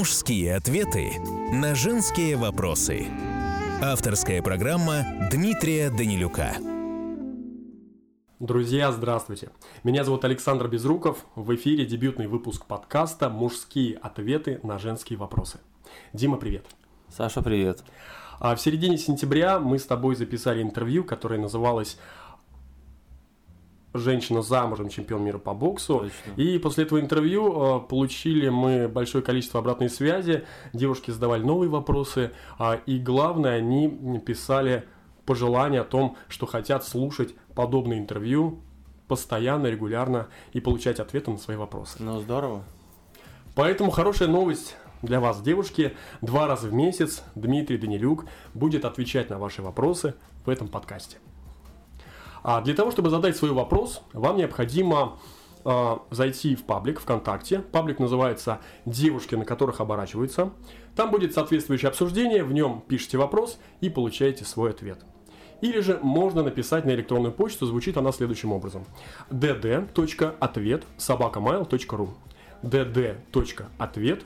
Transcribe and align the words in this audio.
Мужские 0.00 0.56
ответы 0.56 1.20
на 1.52 1.74
женские 1.74 2.38
вопросы. 2.38 3.08
Авторская 3.82 4.40
программа 4.40 5.04
Дмитрия 5.30 5.90
Данилюка. 5.90 6.54
Друзья, 8.38 8.92
здравствуйте. 8.92 9.50
Меня 9.84 10.02
зовут 10.04 10.24
Александр 10.24 10.68
Безруков. 10.68 11.26
В 11.34 11.54
эфире 11.54 11.84
дебютный 11.84 12.28
выпуск 12.28 12.64
подкаста 12.64 13.28
«Мужские 13.28 13.98
ответы 13.98 14.58
на 14.62 14.78
женские 14.78 15.18
вопросы». 15.18 15.60
Дима, 16.14 16.38
привет. 16.38 16.64
Саша, 17.10 17.42
привет. 17.42 17.84
А 18.38 18.56
в 18.56 18.60
середине 18.62 18.96
сентября 18.96 19.60
мы 19.60 19.78
с 19.78 19.84
тобой 19.84 20.16
записали 20.16 20.62
интервью, 20.62 21.04
которое 21.04 21.38
называлось 21.38 21.98
женщина 23.94 24.42
замужем, 24.42 24.88
чемпион 24.88 25.24
мира 25.24 25.38
по 25.38 25.54
боксу. 25.54 26.00
Точно. 26.00 26.40
И 26.40 26.58
после 26.58 26.84
этого 26.84 27.00
интервью 27.00 27.52
э, 27.52 27.80
получили 27.88 28.48
мы 28.48 28.88
большое 28.88 29.22
количество 29.22 29.60
обратной 29.60 29.90
связи. 29.90 30.44
Девушки 30.72 31.10
задавали 31.10 31.42
новые 31.42 31.68
вопросы. 31.70 32.32
а, 32.58 32.80
и 32.86 32.98
главное, 32.98 33.56
они 33.56 33.88
писали 34.24 34.84
пожелания 35.26 35.80
о 35.80 35.84
том, 35.84 36.16
что 36.28 36.46
хотят 36.46 36.84
слушать 36.84 37.34
подобные 37.54 37.98
интервью 37.98 38.60
постоянно, 39.08 39.66
регулярно 39.66 40.28
и 40.52 40.60
получать 40.60 41.00
ответы 41.00 41.32
на 41.32 41.38
свои 41.38 41.56
вопросы. 41.56 41.96
Ну, 41.98 42.20
здорово. 42.20 42.62
Поэтому 43.56 43.90
хорошая 43.90 44.28
новость 44.28 44.76
для 45.02 45.20
вас, 45.20 45.42
девушки. 45.42 45.96
Два 46.20 46.46
раза 46.46 46.68
в 46.68 46.72
месяц 46.72 47.24
Дмитрий 47.34 47.78
Данилюк 47.78 48.26
будет 48.54 48.84
отвечать 48.84 49.28
на 49.30 49.38
ваши 49.38 49.62
вопросы 49.62 50.14
в 50.44 50.50
этом 50.50 50.68
подкасте. 50.68 51.18
А 52.42 52.60
для 52.60 52.74
того, 52.74 52.90
чтобы 52.90 53.10
задать 53.10 53.36
свой 53.36 53.52
вопрос, 53.52 54.02
вам 54.12 54.36
необходимо 54.36 55.18
э, 55.64 55.96
зайти 56.10 56.54
в 56.54 56.64
паблик 56.64 57.00
ВКонтакте. 57.00 57.60
Паблик 57.60 57.98
называется 57.98 58.60
«Девушки, 58.86 59.34
на 59.34 59.44
которых 59.44 59.80
оборачиваются». 59.80 60.50
Там 60.96 61.10
будет 61.10 61.34
соответствующее 61.34 61.88
обсуждение, 61.88 62.44
в 62.44 62.52
нем 62.52 62.82
пишите 62.86 63.18
вопрос 63.18 63.58
и 63.80 63.88
получаете 63.88 64.44
свой 64.44 64.70
ответ. 64.70 65.00
Или 65.60 65.80
же 65.80 65.98
можно 66.02 66.42
написать 66.42 66.84
на 66.86 66.90
электронную 66.90 67.32
почту, 67.32 67.66
звучит 67.66 67.96
она 67.96 68.12
следующим 68.12 68.52
образом. 68.52 68.86
dd.ответ 69.30 70.84
собакамайл.ру 70.96 72.10
dd.ответ 72.62 74.24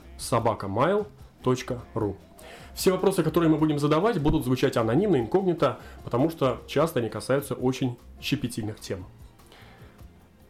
Все 2.75 2.91
вопросы, 2.91 3.23
которые 3.23 3.51
мы 3.51 3.57
будем 3.57 3.79
задавать, 3.79 4.21
будут 4.21 4.45
звучать 4.45 4.77
анонимно, 4.77 5.21
инкогнито, 5.21 5.79
потому 6.03 6.29
что 6.29 6.61
часто 6.67 7.01
они 7.01 7.09
касаются 7.09 7.55
очень 7.55 7.97
щепетильных 8.21 8.81
тем. 8.81 9.07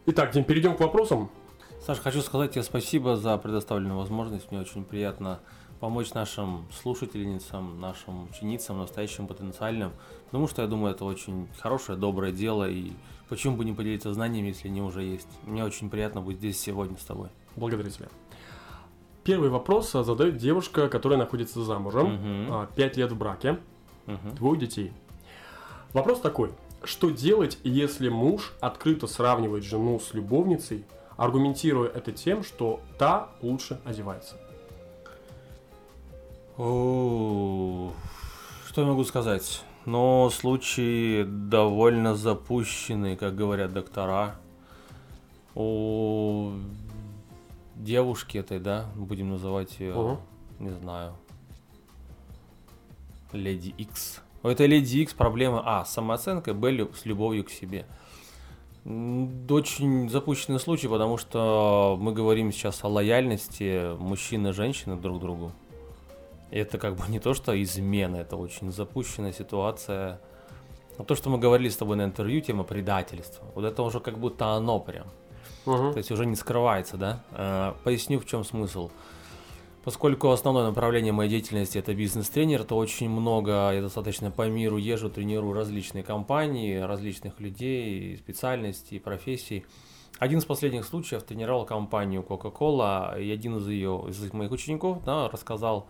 Итак, 0.06 0.32
Дим, 0.32 0.44
перейдем 0.44 0.76
к 0.76 0.80
вопросам. 0.80 1.30
Саша, 1.84 2.00
хочу 2.00 2.22
сказать 2.22 2.52
тебе 2.52 2.62
спасибо 2.62 3.16
за 3.16 3.36
предоставленную 3.36 3.98
возможность. 3.98 4.50
Мне 4.50 4.60
очень 4.60 4.84
приятно 4.84 5.40
помочь 5.80 6.14
нашим 6.14 6.66
слушательницам, 6.72 7.78
нашим 7.78 8.24
ученицам, 8.30 8.78
настоящим 8.78 9.26
потенциальным. 9.26 9.92
Потому 10.26 10.48
что 10.48 10.62
я 10.62 10.68
думаю, 10.68 10.94
это 10.94 11.04
очень 11.04 11.46
хорошее, 11.60 11.98
доброе 11.98 12.32
дело. 12.32 12.68
И 12.68 12.92
почему 13.28 13.56
бы 13.56 13.66
не 13.66 13.74
поделиться 13.74 14.14
знаниями, 14.14 14.48
если 14.48 14.68
они 14.68 14.80
уже 14.80 15.02
есть. 15.02 15.28
Мне 15.42 15.62
очень 15.62 15.90
приятно 15.90 16.22
быть 16.22 16.38
здесь 16.38 16.58
сегодня 16.58 16.96
с 16.96 17.04
тобой. 17.04 17.28
Благодарю 17.54 17.90
тебя. 17.90 18.08
Первый 19.24 19.48
вопрос 19.48 19.94
а, 19.94 20.04
задает 20.04 20.36
девушка, 20.36 20.88
которая 20.88 21.18
находится 21.18 21.64
замужем, 21.64 22.14
Мгм. 22.14 22.52
а, 22.52 22.66
пять 22.76 22.96
лет 22.98 23.10
в 23.10 23.16
браке, 23.16 23.58
Мгм. 24.06 24.34
двое 24.36 24.60
детей. 24.60 24.92
Вопрос 25.94 26.20
такой. 26.20 26.50
Что 26.82 27.08
делать, 27.08 27.58
если 27.64 28.10
муж 28.10 28.52
открыто 28.60 29.06
сравнивает 29.06 29.64
жену 29.64 29.98
с 29.98 30.12
любовницей, 30.12 30.84
аргументируя 31.16 31.88
это 31.88 32.12
тем, 32.12 32.44
что 32.44 32.80
та 32.98 33.30
лучше 33.40 33.80
одевается? 33.84 34.36
О, 36.58 37.92
Что 38.68 38.80
я 38.82 38.86
могу 38.88 39.04
сказать? 39.04 39.62
Но 39.86 40.28
случай 40.30 41.24
довольно 41.26 42.14
запущенный, 42.14 43.16
как 43.16 43.34
говорят 43.36 43.72
доктора. 43.72 44.36
Девушки 47.76 48.38
этой, 48.38 48.58
да, 48.58 48.86
будем 48.94 49.30
называть 49.30 49.78
ее, 49.80 49.92
Ага. 49.92 50.20
не 50.58 50.70
знаю, 50.70 51.14
Леди 53.32 53.74
Икс. 53.78 54.20
У 54.42 54.48
этой 54.48 54.66
Леди 54.66 54.98
Икс 54.98 55.14
проблемы 55.14 55.60
А 55.64 55.84
с 55.84 55.92
самооценкой, 55.92 56.54
Б 56.54 56.88
с 56.94 57.04
любовью 57.04 57.44
к 57.44 57.50
себе. 57.50 57.86
Очень 58.84 60.10
запущенный 60.10 60.60
случай, 60.60 60.88
потому 60.88 61.16
что 61.16 61.96
мы 61.98 62.12
говорим 62.12 62.52
сейчас 62.52 62.84
о 62.84 62.88
лояльности 62.88 63.96
мужчины 63.96 64.48
и 64.48 64.52
женщины 64.52 64.96
друг 64.96 65.18
к 65.18 65.20
другу. 65.20 65.52
И 66.50 66.58
это 66.58 66.76
как 66.78 66.94
бы 66.94 67.02
не 67.08 67.18
то, 67.18 67.32
что 67.32 67.60
измена, 67.60 68.16
это 68.16 68.36
очень 68.36 68.70
запущенная 68.70 69.32
ситуация. 69.32 70.20
Но 70.98 71.04
то, 71.04 71.16
что 71.16 71.30
мы 71.30 71.38
говорили 71.38 71.70
с 71.70 71.76
тобой 71.76 71.96
на 71.96 72.04
интервью, 72.04 72.40
тема 72.42 72.62
предательства, 72.62 73.44
вот 73.54 73.64
это 73.64 73.82
уже 73.82 74.00
как 74.00 74.18
будто 74.18 74.48
оно 74.48 74.78
прям. 74.78 75.06
То 75.92 75.98
есть 75.98 76.10
уже 76.10 76.26
не 76.26 76.36
скрывается, 76.36 76.96
да? 76.96 77.22
Э, 77.32 77.72
Поясню, 77.84 78.20
в 78.20 78.26
чем 78.26 78.44
смысл. 78.44 78.90
Поскольку 79.84 80.30
основное 80.30 80.64
направление 80.64 81.12
моей 81.12 81.28
деятельности 81.28 81.76
это 81.76 81.94
бизнес-тренер, 81.94 82.64
то 82.64 82.76
очень 82.78 83.10
много, 83.10 83.70
я 83.70 83.82
достаточно 83.82 84.30
по 84.30 84.48
миру 84.48 84.78
езжу, 84.78 85.10
тренирую 85.10 85.52
различные 85.52 86.02
компании, 86.02 86.78
различных 86.78 87.38
людей, 87.38 88.16
специальностей, 88.16 88.98
профессий. 88.98 89.66
Один 90.18 90.38
из 90.38 90.46
последних 90.46 90.86
случаев 90.86 91.22
тренировал 91.24 91.66
компанию 91.66 92.24
Coca-Cola, 92.26 93.20
и 93.22 93.30
один 93.30 93.58
из 93.58 93.68
ее, 93.68 94.06
из 94.08 94.32
моих 94.32 94.52
учеников, 94.52 95.04
да, 95.04 95.28
рассказал 95.28 95.86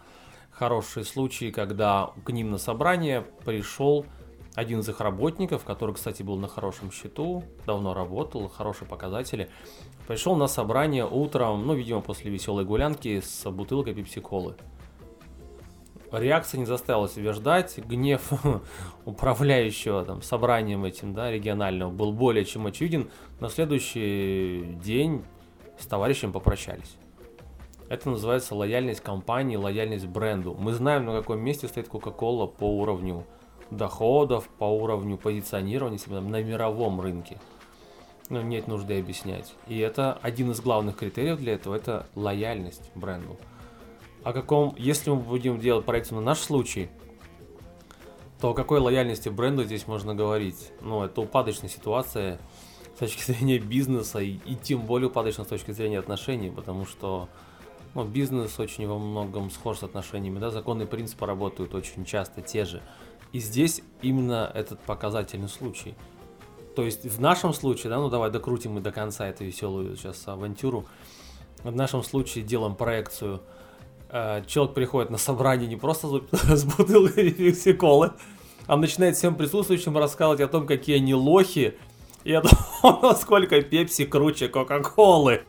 хороший 0.51 1.05
случай, 1.05 1.53
когда 1.53 2.11
к 2.25 2.31
ним 2.31 2.51
на 2.51 2.59
собрание 2.59 3.25
пришел 3.45 4.07
один 4.55 4.81
из 4.81 4.89
их 4.89 5.01
работников, 5.01 5.65
который, 5.65 5.95
кстати, 5.95 6.23
был 6.23 6.37
на 6.37 6.49
хорошем 6.49 6.93
счету, 6.93 7.43
давно 7.67 7.93
работал, 7.93 8.49
хорошие 8.49 8.89
показатели, 8.89 9.49
пришел 10.07 10.37
на 10.37 10.47
собрание 10.47 11.07
утром, 11.07 11.67
ну, 11.67 11.75
видимо, 11.75 12.01
после 12.01 12.31
веселой 12.31 12.65
гулянки 12.65 13.21
с 13.21 13.51
бутылкой 13.51 13.95
пепси-колы. 13.95 14.55
Реакция 16.13 16.59
не 16.59 16.67
заставила 16.67 17.09
себя 17.09 17.33
ждать, 17.33 17.79
гнев 17.79 18.31
управляющего 19.05 20.05
там, 20.05 20.23
собранием 20.23 20.85
этим, 20.85 21.13
да, 21.13 21.33
регионального 21.33 21.91
был 21.91 22.13
более 22.13 22.45
чем 22.45 22.67
очевиден. 22.67 23.11
На 23.41 23.49
следующий 23.49 24.77
день 24.81 25.25
с 25.77 25.87
товарищем 25.87 26.33
попрощались. 26.33 26.97
Это 27.89 28.11
называется 28.11 28.55
лояльность 28.55 29.01
компании, 29.01 29.57
лояльность 29.57 30.07
бренду. 30.07 30.57
Мы 30.59 30.73
знаем, 30.73 31.05
на 31.05 31.19
каком 31.19 31.41
месте 31.41 31.67
стоит 31.67 31.89
Coca-Cola 31.89 32.47
по 32.47 32.65
уровню 32.65 33.27
доходов, 33.77 34.49
по 34.59 34.65
уровню 34.65 35.17
позиционирования 35.17 35.99
себя 35.99 36.21
на 36.21 36.43
мировом 36.43 37.01
рынке. 37.01 37.39
Ну, 38.31 38.41
нет 38.41 38.69
нужды 38.69 38.99
объяснять. 38.99 39.55
И 39.69 39.79
это 39.79 40.19
один 40.23 40.51
из 40.51 40.61
главных 40.61 40.97
критериев 40.97 41.39
для 41.39 41.55
этого, 41.55 41.75
это 41.75 42.07
лояльность 42.15 42.91
бренду. 42.95 43.37
О 44.23 44.33
каком, 44.33 44.75
если 44.79 45.11
мы 45.11 45.17
будем 45.17 45.61
делать 45.61 45.85
проекцию 45.85 46.21
на 46.21 46.25
наш 46.25 46.39
случай, 46.39 46.89
то 48.41 48.51
о 48.51 48.55
какой 48.55 48.81
лояльности 48.81 49.29
бренду 49.29 49.65
здесь 49.65 49.87
можно 49.87 50.15
говорить? 50.15 50.73
Ну, 50.81 51.03
это 51.05 51.21
упадочная 51.21 51.69
ситуация 51.69 52.39
с 52.95 52.99
точки 52.99 53.23
зрения 53.33 53.59
бизнеса 53.59 54.21
и, 54.21 54.39
и 54.47 54.55
тем 54.55 54.83
более 54.87 55.09
упадочная 55.09 55.45
с 55.45 55.49
точки 55.49 55.73
зрения 55.73 55.99
отношений, 55.99 56.51
потому 56.51 56.87
что 56.87 57.29
ну, 57.95 58.05
бизнес 58.05 58.59
очень 58.59 58.87
во 58.89 58.99
многом 58.99 59.51
схож 59.51 59.79
с 59.79 59.83
отношениями, 59.83 60.39
да, 60.39 60.51
законы 60.51 60.83
и 60.83 60.87
принципы 60.87 61.27
работают 61.27 61.75
очень 61.75 62.05
часто 62.05 62.43
те 62.43 62.65
же. 62.65 62.83
И 63.35 63.41
здесь 63.41 63.83
именно 64.01 64.49
этот 64.55 64.79
показательный 64.79 65.49
случай. 65.49 65.97
То 66.77 66.85
есть 66.85 67.05
в 67.05 67.21
нашем 67.21 67.53
случае, 67.53 67.91
да, 67.91 67.99
ну 67.99 68.09
давай 68.09 68.31
докрутим 68.31 68.75
мы 68.75 68.81
до 68.81 68.93
конца 68.93 69.27
эту 69.27 69.45
веселую 69.45 69.97
сейчас 69.97 70.23
авантюру. 70.29 70.87
В 71.65 71.75
нашем 71.75 72.05
случае 72.05 72.45
делаем 72.45 72.77
проекцию. 72.77 73.43
Э, 74.09 74.45
Человек 74.47 74.77
приходит 74.77 75.11
на 75.11 75.19
собрание 75.19 75.67
не 75.67 75.75
просто 75.75 76.23
с 76.33 76.65
бутылкой 76.77 77.33
пепси-колы, 77.33 78.13
а 78.69 78.77
начинает 78.77 79.17
всем 79.17 79.35
присутствующим 79.35 79.99
рассказывать 79.99 80.41
о 80.41 80.47
том, 80.47 80.65
какие 80.65 80.99
они 80.99 81.13
лохи, 81.13 81.77
и 82.23 82.33
о 82.35 82.41
том, 82.83 83.01
насколько 83.03 83.61
пепси 83.63 84.05
круче 84.05 84.47
кока-колы. 84.47 85.43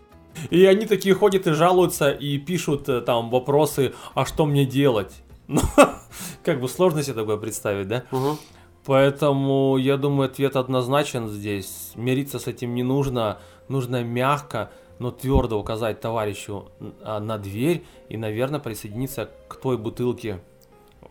И 0.50 0.66
они 0.66 0.88
такие 0.88 1.14
ходят 1.14 1.46
и 1.46 1.52
жалуются, 1.52 2.10
и 2.10 2.40
пишут 2.40 2.90
э, 2.90 3.02
там 3.02 3.30
вопросы, 3.30 3.94
а 4.16 4.26
что 4.26 4.48
мне 4.48 4.66
делать? 4.66 5.22
Ну, 5.48 5.62
как 6.44 6.60
бы 6.60 6.68
сложно 6.68 7.04
себе 7.04 7.14
такое 7.14 7.38
представить, 7.38 7.88
да? 7.88 8.04
Мгм. 8.12 8.38
Поэтому 8.86 9.78
я 9.78 9.98
думаю, 9.98 10.30
ответ 10.30 10.56
однозначен 10.56 11.28
здесь. 11.28 11.94
Мириться 11.96 12.38
с 12.38 12.48
этим 12.48 12.76
не 12.76 12.84
нужно. 12.84 13.40
Нужно 13.68 14.04
мягко, 14.04 14.72
но 15.00 15.10
твердо 15.10 15.60
указать 15.60 16.00
товарищу 16.00 16.70
а, 17.02 17.20
на 17.20 17.40
дверь 17.40 17.84
и, 18.10 18.18
наверное, 18.18 18.60
присоединиться 18.60 19.32
к 19.48 19.56
той 19.56 19.80
бутылке 19.80 20.40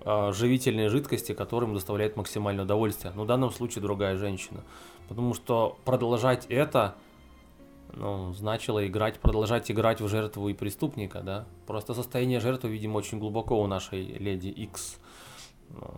а, 0.05 0.33
живительной 0.33 0.89
жидкости, 0.89 1.33
которая 1.33 1.69
им 1.69 1.75
доставляет 1.75 2.17
максимальное 2.17 2.65
удовольствие. 2.65 3.13
Но 3.17 3.25
в 3.25 3.27
данном 3.27 3.51
случае 3.51 3.83
другая 3.83 4.17
женщина. 4.17 4.61
Потому 5.09 5.35
что 5.35 5.77
продолжать 5.85 6.47
это 6.49 6.95
ну, 7.93 8.33
значило 8.33 8.87
играть, 8.87 9.19
продолжать 9.21 9.71
играть 9.71 10.01
в 10.01 10.09
жертву 10.09 10.49
и 10.49 10.55
преступника, 10.55 11.21
да. 11.21 11.47
Просто 11.67 11.95
состояние 11.95 12.41
жертвы, 12.41 12.71
видимо, 12.71 12.97
очень 12.97 13.19
глубоко 13.19 13.61
у 13.61 13.67
нашей 13.67 14.05
леди 14.05 14.49
X. 14.49 14.99
Ну, 15.71 15.95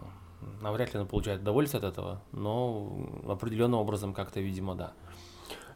навряд 0.60 0.92
ли 0.92 1.00
она 1.00 1.08
получает 1.08 1.42
удовольствие 1.42 1.78
от 1.78 1.92
этого, 1.92 2.22
но 2.32 3.08
определенным 3.28 3.80
образом 3.80 4.12
как-то, 4.14 4.40
видимо, 4.40 4.74
да. 4.74 4.92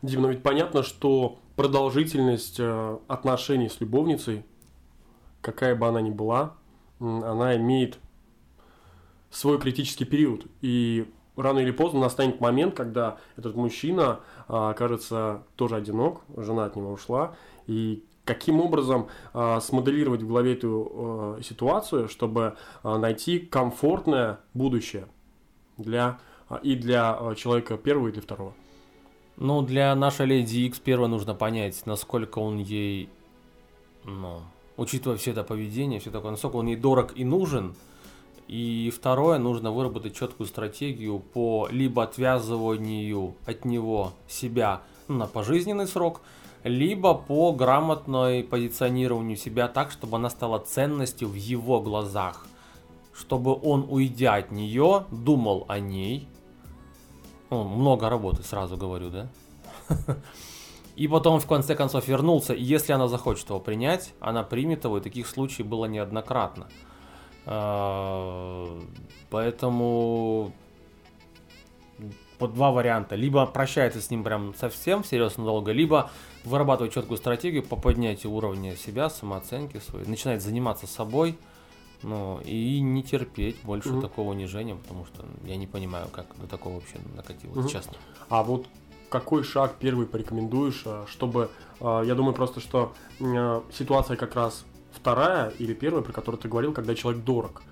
Дим, 0.03 0.23
но 0.23 0.29
ведь 0.31 0.43
понятно, 0.43 0.83
что 0.83 1.39
продолжительность 1.57 2.59
э, 2.59 2.99
отношений 3.07 3.69
с 3.69 3.81
любовницей, 3.81 4.45
какая 5.43 5.75
бы 5.75 5.87
она 5.87 6.01
ни 6.01 6.11
была, 6.11 6.55
она 6.99 7.57
имеет 7.57 7.99
свой 9.31 9.59
критический 9.59 10.05
период. 10.05 10.47
И 10.63 11.07
рано 11.43 11.61
или 11.61 11.71
поздно 11.71 12.01
настанет 12.01 12.41
момент, 12.41 12.75
когда 12.75 13.19
этот 13.37 13.55
мужчина 13.55 14.21
а, 14.49 14.71
окажется 14.71 15.43
тоже 15.57 15.77
одинок, 15.77 16.23
жена 16.37 16.65
от 16.65 16.77
него 16.77 16.93
ушла, 16.93 17.35
и 17.67 18.05
каким 18.25 18.61
образом 18.61 19.09
а, 19.33 19.61
смоделировать 19.61 20.23
в 20.23 20.29
голове 20.29 20.55
эту 20.55 20.93
а, 20.93 21.43
ситуацию, 21.43 22.09
чтобы 22.09 22.57
найти 22.83 23.39
комфортное 23.39 24.41
будущее 24.55 25.07
для 25.77 26.19
и 26.63 26.75
для 26.75 27.17
человека 27.37 27.77
первого 27.77 28.09
и 28.09 28.13
для 28.13 28.23
второго. 28.23 28.53
Ну, 29.37 29.63
для 29.63 29.95
нашей 29.95 30.27
леди 30.27 30.67
X 30.67 30.81
первое 30.81 31.09
нужно 31.09 31.35
понять, 31.35 31.87
насколько 31.87 32.41
он 32.41 32.59
ей, 32.59 33.09
ну, 34.05 34.41
учитывая 34.77 35.17
все 35.17 35.31
это 35.31 35.45
поведение, 35.45 36.01
все 36.01 36.11
такое, 36.11 36.33
насколько 36.33 36.57
он 36.57 36.67
ей 36.67 36.77
дорог 36.77 37.17
и 37.17 37.25
нужен, 37.25 37.75
и 38.51 38.91
второе, 38.91 39.39
нужно 39.39 39.71
выработать 39.71 40.17
четкую 40.17 40.49
стратегию 40.49 41.21
по 41.21 41.69
либо 41.71 42.03
отвязыванию 42.03 43.37
от 43.47 43.65
него 43.65 44.13
себя 44.27 44.83
на 45.07 45.29
пожизненный 45.29 45.87
срок, 45.87 46.21
либо 46.65 47.15
по 47.15 47.53
грамотной 47.53 48.43
позиционированию 48.43 49.37
себя 49.37 49.69
так, 49.69 49.93
чтобы 49.93 50.17
она 50.17 50.31
стала 50.31 50.59
ценностью 50.59 51.29
в 51.29 51.35
его 51.35 51.81
глазах. 51.81 52.45
Чтобы 53.15 53.55
он, 53.55 53.87
уйдя 53.89 54.35
от 54.35 54.51
нее, 54.51 55.05
думал 55.13 55.65
о 55.69 55.79
ней. 55.79 56.27
Ну, 57.51 57.63
много 57.63 58.11
работы, 58.11 58.43
сразу 58.43 58.77
говорю, 58.77 59.11
да? 59.11 59.29
И 60.97 61.07
потом 61.07 61.39
в 61.39 61.47
конце 61.47 61.77
концов 61.77 62.09
вернулся, 62.09 62.53
и 62.53 62.63
если 62.63 62.93
она 62.93 63.07
захочет 63.07 63.49
его 63.49 63.61
принять, 63.61 64.13
она 64.19 64.43
примет 64.43 64.85
его, 64.85 64.99
и 64.99 65.01
таких 65.01 65.29
случаев 65.29 65.69
было 65.69 65.85
неоднократно. 65.87 66.67
А, 67.47 68.79
поэтому 69.31 70.53
по 72.41 72.49
два 72.49 72.73
варианта. 72.73 73.17
Либо 73.17 73.45
прощается 73.47 74.01
с 74.01 74.11
ним 74.11 74.25
прям 74.25 74.55
совсем 74.55 75.05
серьезно 75.05 75.45
долго, 75.45 75.73
либо 75.73 76.11
вырабатывать 76.45 76.95
четкую 76.95 77.19
стратегию 77.19 77.63
по 77.63 77.77
поднятию 77.77 78.33
уровня 78.33 78.77
себя, 78.77 79.11
самооценки 79.11 79.79
своей, 79.79 80.07
начинает 80.07 80.41
заниматься 80.43 80.87
собой, 80.87 81.39
ну, 82.03 82.41
и 82.41 82.81
не 82.81 83.03
терпеть 83.03 83.63
больше 83.63 83.91
mm-hmm. 83.91 84.01
такого 84.01 84.31
унижения, 84.31 84.75
потому 84.75 85.05
что 85.05 85.27
я 85.45 85.57
не 85.57 85.67
понимаю, 85.67 86.09
как 86.11 86.27
до 86.41 86.47
такого 86.47 86.77
вообще 86.77 86.97
накатилось, 87.15 87.67
mm-hmm. 87.67 87.71
честно. 87.71 87.93
А 88.31 88.43
вот 88.43 88.67
какой 89.11 89.45
шаг 89.45 89.75
первый 89.79 90.07
порекомендуешь, 90.07 90.83
а, 90.87 91.05
чтобы, 91.07 91.51
а, 91.79 92.03
я 92.03 92.15
думаю 92.15 92.33
просто, 92.33 92.61
что 92.61 92.95
ситуация 93.19 94.17
как 94.17 94.35
раз 94.35 94.65
вторая 94.93 95.51
или 95.59 95.75
первая, 95.75 96.03
про 96.03 96.13
которую 96.13 96.41
ты 96.41 96.49
говорил, 96.49 96.73
когда 96.73 96.95
человек 96.95 97.25
дорог. 97.25 97.63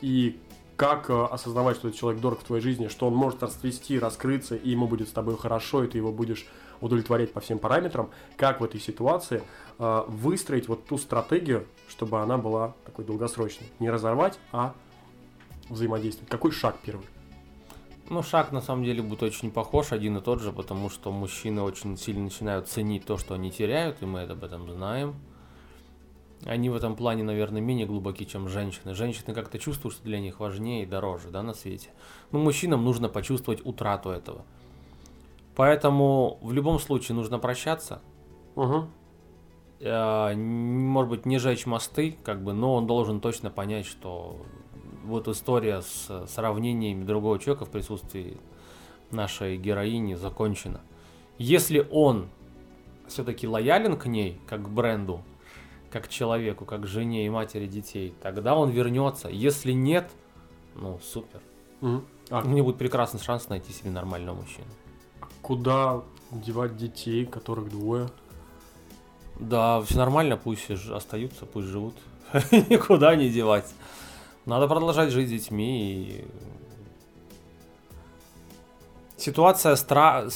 И 0.00 0.38
как 0.76 1.08
э, 1.08 1.24
осознавать, 1.30 1.76
что 1.76 1.88
этот 1.88 1.98
человек 1.98 2.20
дорог 2.20 2.40
в 2.40 2.44
твоей 2.44 2.62
жизни, 2.62 2.88
что 2.88 3.06
он 3.06 3.14
может 3.14 3.42
расцвести, 3.42 3.98
раскрыться, 3.98 4.56
и 4.56 4.70
ему 4.70 4.86
будет 4.86 5.08
с 5.08 5.12
тобой 5.12 5.36
хорошо, 5.36 5.84
и 5.84 5.88
ты 5.88 5.98
его 5.98 6.12
будешь 6.12 6.46
удовлетворять 6.80 7.32
по 7.32 7.40
всем 7.40 7.58
параметрам, 7.58 8.10
как 8.36 8.60
в 8.60 8.64
этой 8.64 8.78
ситуации 8.78 9.42
э, 9.78 10.02
выстроить 10.06 10.68
вот 10.68 10.84
ту 10.86 10.98
стратегию, 10.98 11.66
чтобы 11.88 12.20
она 12.20 12.36
была 12.36 12.74
такой 12.84 13.04
долгосрочной. 13.04 13.68
Не 13.78 13.90
разорвать, 13.90 14.38
а 14.52 14.74
взаимодействовать. 15.70 16.30
Какой 16.30 16.52
шаг 16.52 16.76
первый? 16.84 17.06
Ну, 18.08 18.22
шаг 18.22 18.52
на 18.52 18.60
самом 18.60 18.84
деле 18.84 19.02
будет 19.02 19.22
очень 19.22 19.50
похож, 19.50 19.90
один 19.90 20.18
и 20.18 20.20
тот 20.20 20.40
же, 20.40 20.52
потому 20.52 20.90
что 20.90 21.10
мужчины 21.10 21.62
очень 21.62 21.96
сильно 21.96 22.24
начинают 22.24 22.68
ценить 22.68 23.04
то, 23.04 23.16
что 23.18 23.34
они 23.34 23.50
теряют, 23.50 24.00
и 24.02 24.04
мы 24.04 24.22
об 24.22 24.44
этом 24.44 24.70
знаем. 24.70 25.16
Они 26.44 26.68
в 26.68 26.76
этом 26.76 26.96
плане, 26.96 27.22
наверное, 27.22 27.60
менее 27.60 27.86
глубоки, 27.86 28.24
чем 28.24 28.48
женщины. 28.48 28.94
Женщины 28.94 29.34
как-то 29.34 29.58
чувствуют, 29.58 29.94
что 29.94 30.04
для 30.04 30.20
них 30.20 30.38
важнее 30.38 30.82
и 30.82 30.86
дороже, 30.86 31.30
да, 31.30 31.42
на 31.42 31.54
свете. 31.54 31.90
Но 32.30 32.38
мужчинам 32.38 32.84
нужно 32.84 33.08
почувствовать 33.08 33.64
утрату 33.64 34.10
этого. 34.10 34.44
Поэтому 35.54 36.38
в 36.42 36.52
любом 36.52 36.78
случае 36.78 37.16
нужно 37.16 37.38
прощаться. 37.38 38.02
Угу. 38.54 38.86
Может 39.80 41.10
быть, 41.10 41.26
не 41.26 41.38
жечь 41.38 41.66
мосты, 41.66 42.16
как 42.22 42.42
бы, 42.42 42.52
но 42.52 42.74
он 42.74 42.86
должен 42.86 43.20
точно 43.20 43.50
понять, 43.50 43.86
что 43.86 44.36
вот 45.04 45.28
история 45.28 45.82
с 45.82 46.26
сравнениями 46.28 47.04
другого 47.04 47.38
человека 47.38 47.64
в 47.64 47.70
присутствии 47.70 48.38
нашей 49.10 49.56
героини 49.56 50.14
закончена. 50.14 50.80
Если 51.38 51.86
он 51.90 52.28
все-таки 53.06 53.46
лоялен 53.46 53.96
к 53.96 54.06
ней, 54.06 54.40
как 54.46 54.64
к 54.64 54.68
бренду, 54.68 55.22
как 55.90 56.08
человеку, 56.08 56.64
как 56.64 56.86
жене 56.86 57.26
и 57.26 57.28
матери 57.28 57.66
детей, 57.66 58.14
тогда 58.22 58.56
он 58.56 58.70
вернется. 58.70 59.28
Если 59.28 59.72
нет, 59.72 60.10
ну 60.74 60.98
супер. 61.02 61.40
Угу. 61.80 62.02
А... 62.30 62.42
У 62.42 62.48
меня 62.48 62.62
будет 62.62 62.78
прекрасный 62.78 63.20
шанс 63.20 63.48
найти 63.48 63.72
себе 63.72 63.90
нормального 63.90 64.36
мужчину. 64.36 64.66
Куда 65.42 66.02
девать 66.30 66.76
детей, 66.76 67.24
которых 67.24 67.70
двое? 67.70 68.08
Да, 69.38 69.80
все 69.82 69.96
нормально, 69.98 70.36
пусть 70.36 70.70
остаются, 70.70 71.46
пусть 71.46 71.68
живут. 71.68 71.94
Никуда 72.50 73.14
не 73.16 73.28
девать. 73.30 73.72
Надо 74.46 74.66
продолжать 74.66 75.10
жить 75.10 75.28
с 75.28 75.30
детьми. 75.30 75.92
И... 75.92 76.24
Ситуация 79.16 79.76
стра... 79.76 80.26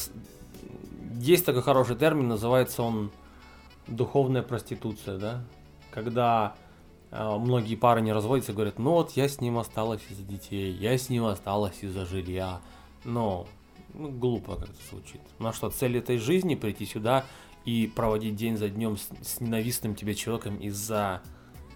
Есть 1.19 1.45
такой 1.45 1.63
хороший 1.63 1.97
термин, 1.97 2.29
называется 2.29 2.83
он 2.83 3.11
духовная 3.91 4.43
проституция, 4.43 5.19
да? 5.19 5.45
Когда 5.91 6.55
э, 7.11 7.37
многие 7.39 7.75
пары 7.75 8.01
не 8.01 8.13
разводятся, 8.13 8.53
говорят, 8.53 8.79
ну 8.79 8.93
вот 8.93 9.13
я 9.13 9.29
с 9.29 9.41
ним 9.41 9.59
осталась 9.59 10.01
из-за 10.09 10.23
детей, 10.23 10.73
я 10.73 10.97
с 10.97 11.09
ним 11.09 11.27
осталась 11.27 11.83
из-за 11.83 12.07
жилья. 12.07 12.61
Но 13.05 13.47
ну, 13.93 14.09
глупо 14.09 14.57
как-то 14.57 14.91
звучит. 14.91 15.21
Ну 15.39 15.49
а 15.49 15.53
что, 15.53 15.71
цель 15.71 15.99
этой 15.99 16.19
жизни 16.19 16.55
прийти 16.55 16.87
сюда 16.87 17.25
и 17.65 17.91
проводить 17.95 18.37
день 18.37 18.57
за 18.57 18.69
днем 18.69 18.97
с, 18.97 19.09
с 19.23 19.41
ненавистным 19.41 19.95
тебе 19.95 20.15
человеком 20.15 20.57
из-за 20.59 21.23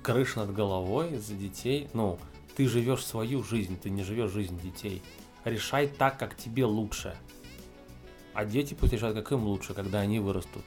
крыши 0.03 0.39
над 0.39 0.55
головой, 0.55 1.15
из-за 1.15 1.35
детей? 1.35 1.89
Ну, 1.93 2.19
ты 2.57 2.69
живешь 2.69 3.05
свою 3.05 3.43
жизнь, 3.43 3.79
ты 3.81 3.91
не 3.91 4.05
живешь 4.05 4.31
жизнь 4.31 4.61
детей. 4.61 5.03
Решай 5.45 5.89
так, 5.89 6.19
как 6.19 6.37
тебе 6.37 6.65
лучше. 6.65 7.17
А 8.33 8.45
дети 8.45 8.75
пусть 8.75 8.93
решают, 8.93 9.17
как 9.17 9.33
им 9.33 9.45
лучше, 9.45 9.75
когда 9.75 10.01
они 10.01 10.21
вырастут 10.21 10.65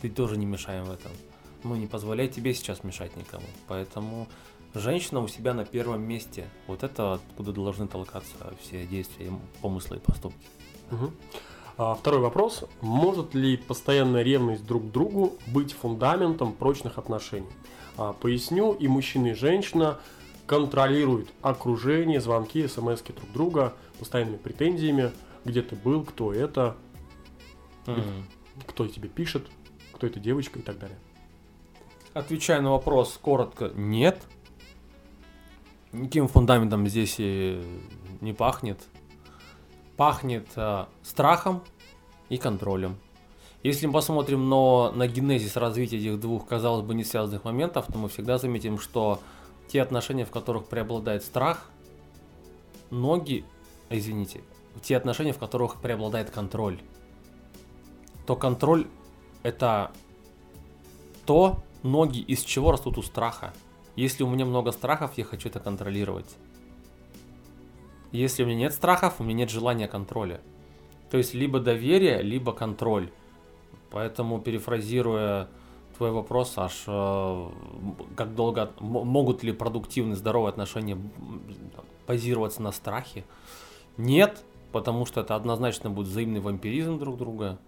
ты 0.00 0.08
тоже 0.08 0.36
не 0.36 0.46
мешаем 0.46 0.84
в 0.84 0.90
этом. 0.90 1.12
Ну, 1.62 1.74
не 1.76 1.86
позволяй 1.86 2.28
тебе 2.28 2.54
сейчас 2.54 2.84
мешать 2.84 3.16
никому. 3.16 3.44
Поэтому 3.68 4.28
женщина 4.74 5.20
у 5.20 5.28
себя 5.28 5.52
на 5.54 5.64
первом 5.64 6.02
месте. 6.02 6.48
Вот 6.66 6.82
это 6.82 7.14
откуда 7.14 7.52
должны 7.52 7.86
толкаться 7.86 8.34
все 8.60 8.86
действия, 8.86 9.30
помыслы 9.60 9.98
и 9.98 10.00
поступки. 10.00 10.46
Угу. 10.90 11.10
А, 11.76 11.94
второй 11.94 12.20
вопрос. 12.20 12.64
Может 12.80 13.34
ли 13.34 13.56
постоянная 13.56 14.22
ревность 14.22 14.66
друг 14.66 14.88
к 14.88 14.92
другу 14.92 15.38
быть 15.46 15.72
фундаментом 15.72 16.52
прочных 16.52 16.98
отношений? 16.98 17.48
А, 17.96 18.12
поясню, 18.12 18.72
и 18.72 18.88
мужчина, 18.88 19.28
и 19.28 19.34
женщина 19.34 19.98
контролируют 20.46 21.28
окружение, 21.42 22.20
звонки, 22.20 22.66
смс 22.66 23.02
друг 23.02 23.32
друга, 23.32 23.74
постоянными 23.98 24.36
претензиями, 24.36 25.12
где 25.44 25.62
ты 25.62 25.76
был, 25.76 26.04
кто 26.04 26.32
это, 26.32 26.76
mm 27.86 28.24
кто 28.66 28.86
тебе 28.86 29.08
пишет, 29.08 29.46
кто 30.00 30.06
эта 30.06 30.18
девочка 30.18 30.58
и 30.58 30.62
так 30.62 30.78
далее. 30.78 30.96
Отвечая 32.14 32.62
на 32.62 32.70
вопрос 32.70 33.18
коротко, 33.20 33.70
нет. 33.74 34.18
Никаким 35.92 36.26
фундаментом 36.26 36.88
здесь 36.88 37.16
и 37.18 37.62
не 38.22 38.32
пахнет. 38.32 38.80
Пахнет 39.98 40.48
э, 40.56 40.86
страхом 41.02 41.62
и 42.30 42.38
контролем. 42.38 42.96
Если 43.62 43.86
мы 43.86 43.92
посмотрим 43.92 44.48
на, 44.48 44.90
на 44.90 45.06
генезис 45.06 45.56
развития 45.56 45.98
этих 45.98 46.18
двух, 46.18 46.46
казалось 46.46 46.86
бы, 46.86 46.94
не 46.94 47.04
связанных 47.04 47.44
моментов, 47.44 47.84
то 47.92 47.98
мы 47.98 48.08
всегда 48.08 48.38
заметим, 48.38 48.78
что 48.78 49.20
те 49.68 49.82
отношения, 49.82 50.24
в 50.24 50.30
которых 50.30 50.64
преобладает 50.64 51.22
страх, 51.24 51.70
ноги, 52.88 53.44
извините, 53.90 54.40
те 54.80 54.96
отношения, 54.96 55.34
в 55.34 55.38
которых 55.38 55.76
преобладает 55.76 56.30
контроль, 56.30 56.80
то 58.26 58.34
контроль 58.34 58.86
это 59.42 59.92
то, 61.26 61.62
ноги 61.82 62.18
из 62.18 62.42
чего 62.42 62.72
растут 62.72 62.98
у 62.98 63.02
страха. 63.02 63.52
Если 63.96 64.22
у 64.22 64.28
меня 64.28 64.44
много 64.44 64.72
страхов, 64.72 65.12
я 65.16 65.24
хочу 65.24 65.48
это 65.48 65.60
контролировать. 65.60 66.36
Если 68.12 68.42
у 68.42 68.46
меня 68.46 68.58
нет 68.58 68.72
страхов, 68.72 69.20
у 69.20 69.24
меня 69.24 69.40
нет 69.40 69.50
желания 69.50 69.88
контроля. 69.88 70.40
То 71.10 71.18
есть 71.18 71.34
либо 71.34 71.60
доверие, 71.60 72.22
либо 72.22 72.52
контроль. 72.52 73.10
Поэтому, 73.90 74.40
перефразируя 74.40 75.48
твой 75.96 76.12
вопрос, 76.12 76.54
аж 76.56 76.84
э, 76.86 77.48
как 78.16 78.34
долго 78.34 78.72
могут 78.78 79.42
ли 79.42 79.52
продуктивные 79.52 80.16
здоровые 80.16 80.50
отношения 80.50 80.96
базироваться 82.06 82.62
на 82.62 82.72
страхе? 82.72 83.24
Нет, 83.96 84.42
потому 84.72 85.04
что 85.04 85.20
это 85.20 85.34
однозначно 85.34 85.90
будет 85.90 86.06
взаимный 86.06 86.40
вампиризм 86.40 86.98
друг 86.98 87.16
друга. 87.16 87.58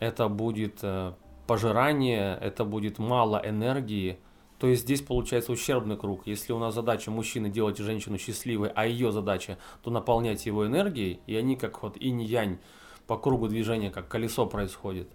Это 0.00 0.28
будет 0.28 0.78
э, 0.82 1.12
пожирание, 1.46 2.38
это 2.40 2.64
будет 2.64 2.98
мало 2.98 3.40
энергии. 3.44 4.18
То 4.58 4.66
есть 4.66 4.82
здесь 4.82 5.02
получается 5.02 5.52
ущербный 5.52 5.96
круг. 5.96 6.26
Если 6.26 6.52
у 6.52 6.58
нас 6.58 6.74
задача 6.74 7.10
мужчины 7.10 7.48
делать 7.48 7.78
женщину 7.78 8.18
счастливой, 8.18 8.70
а 8.74 8.86
ее 8.86 9.12
задача 9.12 9.58
то 9.82 9.90
наполнять 9.90 10.46
его 10.46 10.66
энергией, 10.66 11.20
и 11.26 11.36
они 11.36 11.56
как 11.56 11.82
вот 11.82 11.96
инь-янь 11.98 12.58
по 13.06 13.16
кругу 13.16 13.48
движения, 13.48 13.90
как 13.90 14.08
колесо 14.08 14.46
происходит. 14.46 15.08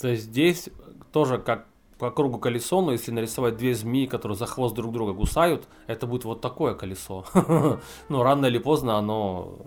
То 0.00 0.08
есть 0.08 0.24
здесь 0.24 0.68
тоже 1.12 1.38
как 1.38 1.66
по 1.98 2.10
кругу 2.10 2.38
колесо, 2.38 2.80
но 2.80 2.92
если 2.92 3.12
нарисовать 3.12 3.56
две 3.56 3.74
змеи, 3.74 4.06
которые 4.06 4.36
за 4.36 4.46
хвост 4.46 4.74
друг 4.74 4.92
друга 4.92 5.12
кусают, 5.14 5.68
это 5.86 6.06
будет 6.06 6.24
вот 6.24 6.40
такое 6.40 6.74
колесо. 6.74 7.24
Ну, 8.08 8.22
рано 8.22 8.46
или 8.46 8.58
поздно 8.58 8.96
оно... 8.96 9.58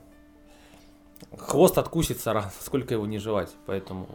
Хвост 1.38 1.78
откусится, 1.78 2.52
сколько 2.60 2.94
его 2.94 3.06
не 3.06 3.20
жевать, 3.20 3.56
поэтому... 3.66 4.08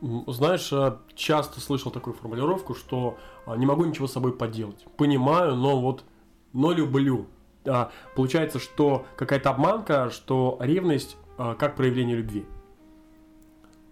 Знаешь, 0.00 0.72
э, 0.72 0.96
часто 1.16 1.60
слышал 1.60 1.90
такую 1.90 2.14
формулировку, 2.14 2.74
что 2.74 3.16
а, 3.46 3.56
не 3.56 3.66
могу 3.66 3.84
ничего 3.84 4.06
с 4.06 4.12
собой 4.12 4.32
поделать. 4.32 4.84
Понимаю, 4.96 5.56
но 5.56 5.80
вот, 5.80 6.04
но 6.52 6.70
люблю. 6.70 7.26
А, 7.66 7.90
получается, 8.14 8.60
что 8.60 9.06
какая-то 9.16 9.50
обманка, 9.50 10.10
что 10.10 10.56
ревность 10.60 11.16
а, 11.36 11.54
как 11.54 11.74
проявление 11.74 12.16
любви. 12.16 12.46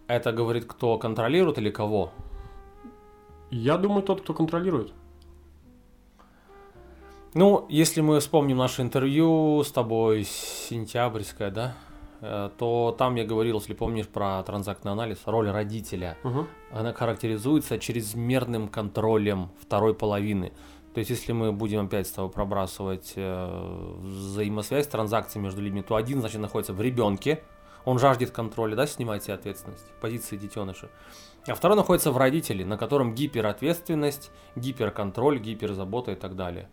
Это 0.07 0.33
говорит, 0.33 0.67
кто 0.67 0.99
контролирует 0.99 1.59
или 1.59 1.71
кого? 1.71 2.13
Я 3.51 3.77
думаю, 3.77 4.03
тот, 4.03 4.21
кто 4.21 4.35
контролирует. 4.35 4.93
Ну, 7.35 7.67
если 7.69 8.01
мы 8.01 8.21
вспомним 8.21 8.57
наше 8.57 8.83
интервью 8.83 9.63
с 9.63 9.71
тобой, 9.71 10.25
сентябрьское, 10.25 11.51
да, 11.51 11.75
то 12.21 12.95
там 12.99 13.15
я 13.17 13.25
говорил, 13.25 13.59
если 13.59 13.75
помнишь 13.75 14.09
про 14.09 14.43
транзактный 14.43 14.93
анализ, 14.93 15.19
роль 15.27 15.51
родителя. 15.51 16.17
Угу. 16.25 16.47
Она 16.73 16.93
характеризуется 16.93 17.79
чрезмерным 17.79 18.69
контролем 18.69 19.51
второй 19.61 19.95
половины. 19.95 20.53
То 20.95 21.01
есть, 21.01 21.11
если 21.11 21.33
мы 21.33 21.53
будем 21.53 21.85
опять 21.85 22.07
с 22.07 22.11
тобой 22.11 22.31
пробрасывать 22.31 23.13
э, 23.17 23.97
взаимосвязь 24.01 24.87
транзакций 24.87 25.39
между 25.41 25.61
людьми, 25.61 25.83
то 25.83 25.95
один, 25.95 26.21
значит, 26.21 26.41
находится 26.41 26.73
в 26.73 26.81
ребенке, 26.81 27.43
он 27.85 27.99
жаждет 27.99 28.31
контроля, 28.31 28.75
да, 28.77 28.87
снимать 28.87 29.23
себе 29.23 29.35
ответственность, 29.35 29.85
позиции 30.01 30.39
детеныша. 30.39 30.89
А 31.47 31.55
второй 31.55 31.77
находится 31.77 32.11
в 32.13 32.17
родителе, 32.17 32.65
на 32.65 32.79
котором 32.79 33.15
гиперответственность, 33.15 34.31
гиперконтроль, 34.57 35.39
гиперзабота 35.39 36.13
и 36.13 36.15
так 36.15 36.35
далее. 36.35 36.69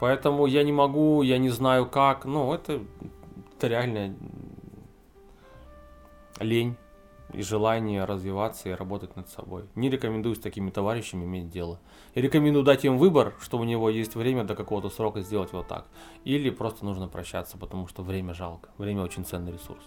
Поэтому 0.00 0.46
я 0.46 0.64
не 0.64 0.72
могу, 0.72 1.22
я 1.22 1.38
не 1.38 1.50
знаю 1.50 1.86
как, 1.86 2.24
ну, 2.24 2.52
это, 2.52 2.80
это 3.56 3.68
реально 3.68 4.16
лень 6.42 6.76
и 7.32 7.42
желание 7.42 8.04
развиваться 8.04 8.68
и 8.68 8.72
работать 8.72 9.16
над 9.16 9.28
собой. 9.28 9.64
Не 9.74 9.88
рекомендую 9.88 10.34
с 10.34 10.38
такими 10.38 10.70
товарищами 10.70 11.24
иметь 11.24 11.48
дело. 11.48 11.80
И 12.14 12.20
рекомендую 12.20 12.64
дать 12.64 12.84
им 12.84 12.98
выбор, 12.98 13.34
что 13.40 13.58
у 13.58 13.64
него 13.64 13.88
есть 13.88 14.14
время 14.14 14.44
до 14.44 14.54
какого-то 14.54 14.90
срока 14.90 15.22
сделать 15.22 15.52
вот 15.52 15.68
так. 15.68 15.86
Или 16.24 16.50
просто 16.50 16.84
нужно 16.84 17.08
прощаться, 17.08 17.56
потому 17.56 17.86
что 17.86 18.02
время 18.02 18.34
жалко. 18.34 18.70
Время 18.76 19.02
очень 19.02 19.24
ценный 19.24 19.52
ресурс. 19.52 19.82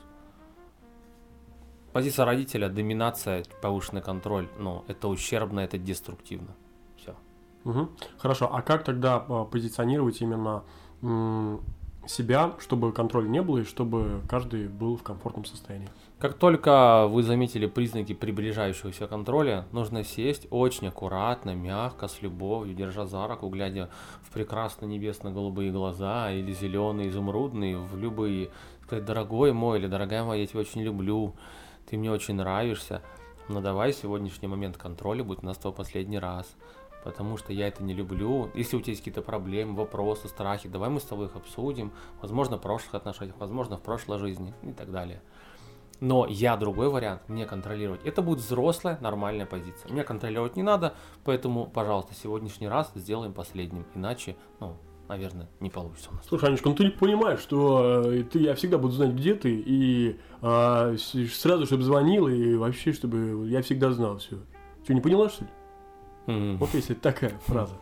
Позиция 1.93 2.25
родителя, 2.25 2.67
доминация, 2.67 3.45
повышенный 3.61 4.01
контроль, 4.01 4.49
ну, 4.59 4.83
это 4.87 5.07
ущербно, 5.07 5.61
это 5.61 5.77
деструктивно. 5.77 6.53
Все. 6.97 7.15
Угу. 7.63 7.89
Хорошо, 8.17 8.53
а 8.53 8.61
как 8.61 8.83
тогда 8.83 9.23
а, 9.27 9.45
позиционировать 9.45 10.19
именно 10.21 10.63
себя, 12.07 12.53
чтобы 12.59 12.91
контроля 12.91 13.27
не 13.27 13.41
было 13.41 13.59
и 13.59 13.63
чтобы 13.63 14.21
каждый 14.27 14.67
был 14.67 14.97
в 14.97 15.03
комфортном 15.03 15.45
состоянии? 15.45 15.89
Как 16.17 16.35
только 16.35 17.07
вы 17.07 17.23
заметили 17.23 17.65
признаки 17.65 18.13
приближающегося 18.13 19.05
контроля, 19.05 19.65
нужно 19.73 20.05
сесть 20.05 20.47
очень 20.49 20.87
аккуратно, 20.87 21.53
мягко, 21.53 22.07
с 22.07 22.21
любовью, 22.21 22.73
держа 22.73 23.05
за 23.05 23.27
руку, 23.27 23.49
глядя 23.49 23.89
в 24.23 24.31
прекрасно 24.31 24.85
небесно-голубые 24.85 25.71
глаза 25.71 26.31
или 26.31 26.53
зеленые, 26.53 27.09
изумрудные, 27.09 27.77
в 27.77 27.97
любые, 27.97 28.49
сказать, 28.83 29.03
дорогой 29.03 29.51
мой 29.51 29.77
или 29.77 29.87
дорогая 29.87 30.23
моя, 30.23 30.39
я 30.39 30.47
тебя 30.47 30.61
очень 30.61 30.83
люблю, 30.83 31.35
ты 31.89 31.97
мне 31.97 32.09
очень 32.09 32.35
нравишься, 32.35 33.01
но 33.49 33.59
давай 33.59 33.91
сегодняшний 33.91 34.47
момент 34.47 34.77
контроля 34.77 35.21
будет 35.21 35.43
у 35.43 35.45
нас 35.45 35.57
твой 35.57 35.73
последний 35.73 36.17
раз, 36.17 36.55
потому 37.03 37.35
что 37.35 37.51
я 37.51 37.67
это 37.67 37.83
не 37.83 37.93
люблю. 37.93 38.49
Если 38.55 38.77
у 38.77 38.79
тебя 38.79 38.91
есть 38.91 39.01
какие-то 39.01 39.21
проблемы, 39.21 39.75
вопросы, 39.75 40.29
страхи, 40.29 40.69
давай 40.69 40.89
мы 40.89 41.01
с 41.01 41.03
тобой 41.03 41.25
их 41.25 41.35
обсудим, 41.35 41.91
возможно, 42.21 42.57
в 42.57 42.61
прошлых 42.61 42.95
отношениях, 42.95 43.35
возможно, 43.37 43.75
в 43.75 43.81
прошлой 43.81 44.17
жизни 44.17 44.53
и 44.63 44.71
так 44.71 44.91
далее. 44.91 45.21
Но 46.01 46.25
я 46.27 46.57
другой 46.57 46.89
вариант, 46.89 47.21
мне 47.27 47.45
контролировать. 47.45 48.01
Это 48.03 48.21
будет 48.21 48.39
взрослая, 48.39 48.97
нормальная 49.01 49.45
позиция. 49.45 49.91
Мне 49.91 50.03
контролировать 50.03 50.55
не 50.55 50.63
надо, 50.63 50.93
поэтому, 51.23 51.67
пожалуйста, 51.67 52.13
сегодняшний 52.13 52.67
раз 52.67 52.91
сделаем 52.95 53.33
последним. 53.33 53.85
Иначе, 53.95 54.35
ну, 54.59 54.75
наверное, 55.07 55.47
не 55.59 55.69
получится 55.69 56.09
у 56.11 56.15
нас. 56.15 56.25
Слушай, 56.27 56.49
Анечка, 56.49 56.69
ну 56.69 56.75
ты 56.75 56.89
понимаешь, 56.91 57.39
что 57.39 58.03
э, 58.05 58.23
ты, 58.23 58.39
я 58.39 58.55
всегда 58.55 58.77
буду 58.77 58.93
знать, 58.93 59.11
где 59.11 59.35
ты, 59.35 59.55
и 59.65 60.19
э, 60.41 60.97
сразу, 60.97 61.65
чтобы 61.65 61.83
звонил, 61.83 62.27
и 62.27 62.55
вообще, 62.55 62.91
чтобы 62.91 63.47
я 63.47 63.61
всегда 63.61 63.91
знал 63.91 64.17
все. 64.17 64.37
Что, 64.83 64.93
не 64.93 65.01
поняла, 65.01 65.29
что 65.29 65.45
ли? 65.45 65.49
Mm-hmm. 66.27 66.57
Вот 66.57 66.73
если 66.73 66.93
такая 66.93 67.31
фраза. 67.45 67.75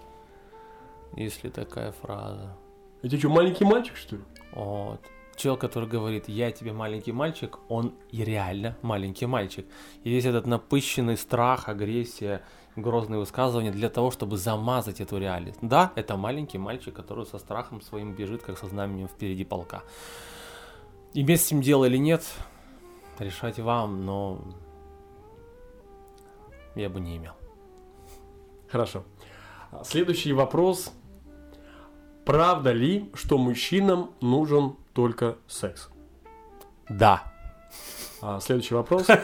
Если 1.16 1.50
такая 1.50 1.92
фраза. 1.94 2.56
Это 3.02 3.18
что, 3.18 3.30
маленький 3.30 3.66
мальчик, 3.66 3.96
что 3.96 4.18
ли? 4.18 4.22
Вот. 4.54 5.02
Человек, 5.36 5.62
который 5.62 5.90
говорит, 5.90 6.30
я 6.30 6.52
тебе 6.52 6.74
маленький 6.74 7.12
мальчик, 7.12 7.58
он 7.68 7.94
и 8.12 8.24
реально 8.24 8.78
маленький 8.82 9.26
мальчик. 9.26 9.66
И 10.04 10.10
весь 10.10 10.26
этот 10.26 10.46
напыщенный 10.46 11.18
страх, 11.18 11.70
агрессия, 11.70 12.44
грозные 12.76 13.20
высказывания 13.20 13.72
для 13.72 13.90
того, 13.90 14.12
чтобы 14.12 14.38
замазать 14.38 15.02
эту 15.02 15.18
реальность. 15.18 15.58
Да, 15.62 15.92
это 15.96 16.18
маленький 16.18 16.58
мальчик, 16.58 16.94
который 16.94 17.26
со 17.26 17.40
страхом 17.40 17.82
своим 17.82 18.14
бежит, 18.14 18.44
как 18.44 18.58
со 18.58 18.68
знаменем 18.68 19.08
впереди 19.08 19.44
полка. 19.44 19.84
Иметь 21.14 21.42
с 21.42 21.52
ним 21.52 21.62
дело 21.62 21.86
или 21.86 21.98
нет, 21.98 22.24
решать 23.20 23.60
вам, 23.60 24.06
но 24.06 24.42
я 26.76 26.90
бы 26.90 27.00
не 27.00 27.18
имел. 27.18 27.34
Хорошо. 28.68 29.04
Следующий 29.84 30.34
вопрос. 30.34 30.92
Правда 32.26 32.72
ли, 32.72 33.12
что 33.14 33.38
мужчинам 33.38 34.12
нужен 34.22 34.78
только 34.94 35.38
секс? 35.48 35.90
Да. 36.90 37.24
А, 38.22 38.40
следующий 38.40 38.76
вопрос. 38.76 39.08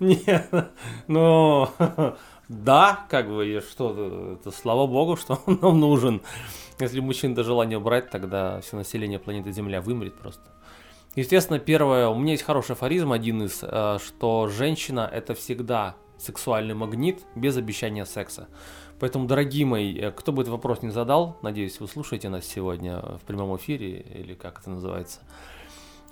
Нет, 0.00 0.72
ну, 1.06 1.68
да, 2.48 3.06
как 3.08 3.28
бы, 3.28 3.62
что, 3.68 4.38
это, 4.40 4.50
слава 4.50 4.86
богу, 4.86 5.16
что 5.16 5.40
он 5.46 5.58
нам 5.60 5.80
нужен. 5.80 6.22
Если 6.78 7.00
мужчин 7.00 7.34
до 7.34 7.42
желания 7.42 7.78
брать, 7.78 8.10
тогда 8.10 8.60
все 8.60 8.76
население 8.76 9.18
планеты 9.18 9.50
Земля 9.52 9.80
вымрет 9.80 10.18
просто. 10.18 10.42
Естественно, 11.16 11.58
первое, 11.58 12.08
у 12.08 12.18
меня 12.18 12.32
есть 12.32 12.44
хороший 12.44 12.72
афоризм, 12.72 13.12
один 13.12 13.42
из, 13.42 13.60
э, 13.62 13.98
что 14.04 14.48
женщина 14.48 15.08
это 15.10 15.34
всегда 15.34 15.96
сексуальный 16.18 16.74
магнит 16.74 17.20
без 17.34 17.56
обещания 17.56 18.04
секса. 18.04 18.48
Поэтому, 18.98 19.26
дорогие 19.26 19.66
мои, 19.66 19.98
э, 19.98 20.10
кто 20.10 20.32
бы 20.32 20.42
этот 20.42 20.52
вопрос 20.52 20.82
не 20.82 20.90
задал, 20.90 21.36
надеюсь, 21.42 21.80
вы 21.80 21.88
слушаете 21.88 22.28
нас 22.28 22.44
сегодня 22.46 23.00
в 23.00 23.22
прямом 23.26 23.56
эфире, 23.56 24.00
или 24.00 24.34
как 24.34 24.60
это 24.60 24.70
называется, 24.70 25.20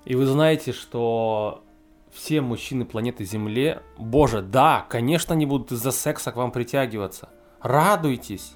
и 0.04 0.14
вы 0.14 0.26
знаете, 0.26 0.72
что 0.72 1.64
все 2.12 2.40
мужчины 2.40 2.84
планеты 2.84 3.24
Земле, 3.24 3.82
боже, 3.98 4.42
да, 4.42 4.86
конечно, 4.88 5.34
они 5.34 5.46
будут 5.46 5.72
из-за 5.72 5.90
секса 5.90 6.30
к 6.30 6.36
вам 6.36 6.52
притягиваться. 6.52 7.30
Радуйтесь. 7.60 8.54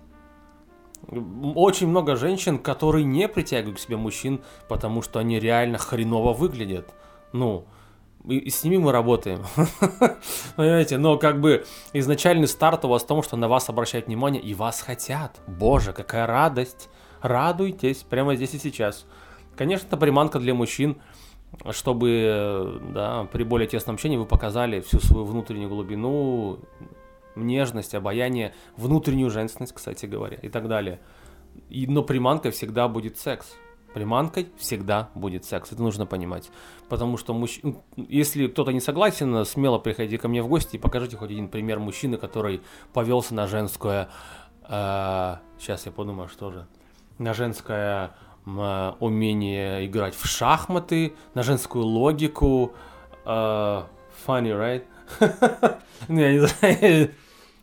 Очень 1.55 1.89
много 1.89 2.17
женщин, 2.17 2.59
которые 2.59 3.05
не 3.05 3.29
притягивают 3.29 3.79
к 3.79 3.81
себе 3.81 3.97
мужчин, 3.97 4.43
потому 4.69 5.01
что 5.03 5.19
они 5.19 5.41
реально 5.41 5.79
хреново 5.79 6.35
выглядят. 6.35 6.93
Ну, 7.33 7.67
и, 8.35 8.51
с 8.51 8.63
ними 8.65 8.77
мы 8.77 8.93
работаем. 8.93 9.43
Понимаете, 10.57 10.99
но 10.99 11.17
как 11.19 11.41
бы 11.41 11.65
изначальный 11.93 12.47
старт 12.47 12.85
у 12.85 12.89
вас 12.89 13.03
в 13.03 13.07
том, 13.07 13.23
что 13.23 13.37
на 13.37 13.49
вас 13.49 13.69
обращают 13.69 14.07
внимание 14.07 14.43
и 14.43 14.55
вас 14.55 14.81
хотят. 14.81 15.41
Боже, 15.47 15.93
какая 15.93 16.27
радость. 16.27 16.89
Радуйтесь 17.23 17.99
прямо 17.99 18.37
здесь 18.37 18.55
и 18.55 18.59
сейчас. 18.59 19.07
Конечно, 19.57 19.87
это 19.87 19.97
приманка 19.97 20.39
для 20.39 20.55
мужчин, 20.55 21.01
чтобы 21.71 22.81
да, 22.93 23.25
при 23.33 23.43
более 23.43 23.67
тесном 23.67 23.95
общении 23.95 24.17
вы 24.17 24.27
показали 24.27 24.81
всю 24.81 25.01
свою 25.01 25.25
внутреннюю 25.25 25.69
глубину, 25.69 26.61
нежность, 27.35 27.95
обаяние, 27.95 28.55
внутреннюю 28.77 29.31
женственность, 29.31 29.73
кстати 29.75 30.07
говоря, 30.07 30.37
и 30.37 30.49
так 30.49 30.69
далее. 30.69 31.01
И, 31.71 31.87
но 31.87 32.03
приманкой 32.03 32.51
всегда 32.53 32.89
будет 32.89 33.19
секс. 33.19 33.57
Приманкой 33.99 34.53
всегда 34.57 35.09
будет 35.17 35.45
секс. 35.45 35.73
Это 35.73 35.83
нужно 35.83 36.07
понимать. 36.07 36.51
Потому 36.89 37.17
что 37.17 37.35
мужч... 37.35 37.61
Если 37.97 38.47
кто-то 38.47 38.71
не 38.71 38.81
согласен, 38.81 39.45
смело 39.45 39.79
приходите 39.79 40.19
ко 40.19 40.29
мне 40.29 40.41
в 40.41 40.47
гости 40.47 40.77
и 40.77 40.79
покажите 40.79 41.17
хоть 41.17 41.33
один 41.33 41.49
пример 41.49 41.81
мужчины, 41.81 42.17
который 42.17 42.61
повелся 42.93 43.35
на 43.35 43.49
женское... 43.49 44.09
Э, 44.69 45.39
сейчас 45.59 45.87
я 45.87 45.91
подумаю, 45.91 46.29
что 46.29 46.53
же. 46.53 46.69
На 47.19 47.35
женское 47.35 48.13
э, 48.47 48.93
умение 49.01 49.85
играть 49.85 50.15
в 50.15 50.27
шахматы, 50.27 51.15
на 51.35 51.43
женскую 51.43 51.85
логику. 51.85 52.75
Э, 53.25 53.83
funny, 54.25 54.85
right? 55.19 55.81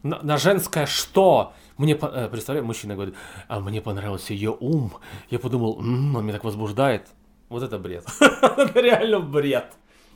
Ну. 0.04 0.18
На 0.22 0.38
женское 0.38 0.86
что? 0.86 1.54
Мне, 1.78 1.94
э, 1.94 2.30
представляю, 2.30 2.66
мужчина 2.66 2.96
говорит, 2.96 3.16
а 3.48 3.60
мне 3.60 3.82
понравился 3.82 4.34
ее 4.34 4.56
ум. 4.60 4.94
Я 5.30 5.40
подумал, 5.40 5.80
м-м, 5.80 6.16
он 6.16 6.24
меня 6.24 6.34
так 6.34 6.44
возбуждает. 6.44 7.08
Вот 7.50 7.64
это 7.64 7.78
бред. 7.78 8.06
это 8.20 8.80
реально 8.80 9.20
бред. 9.20 9.74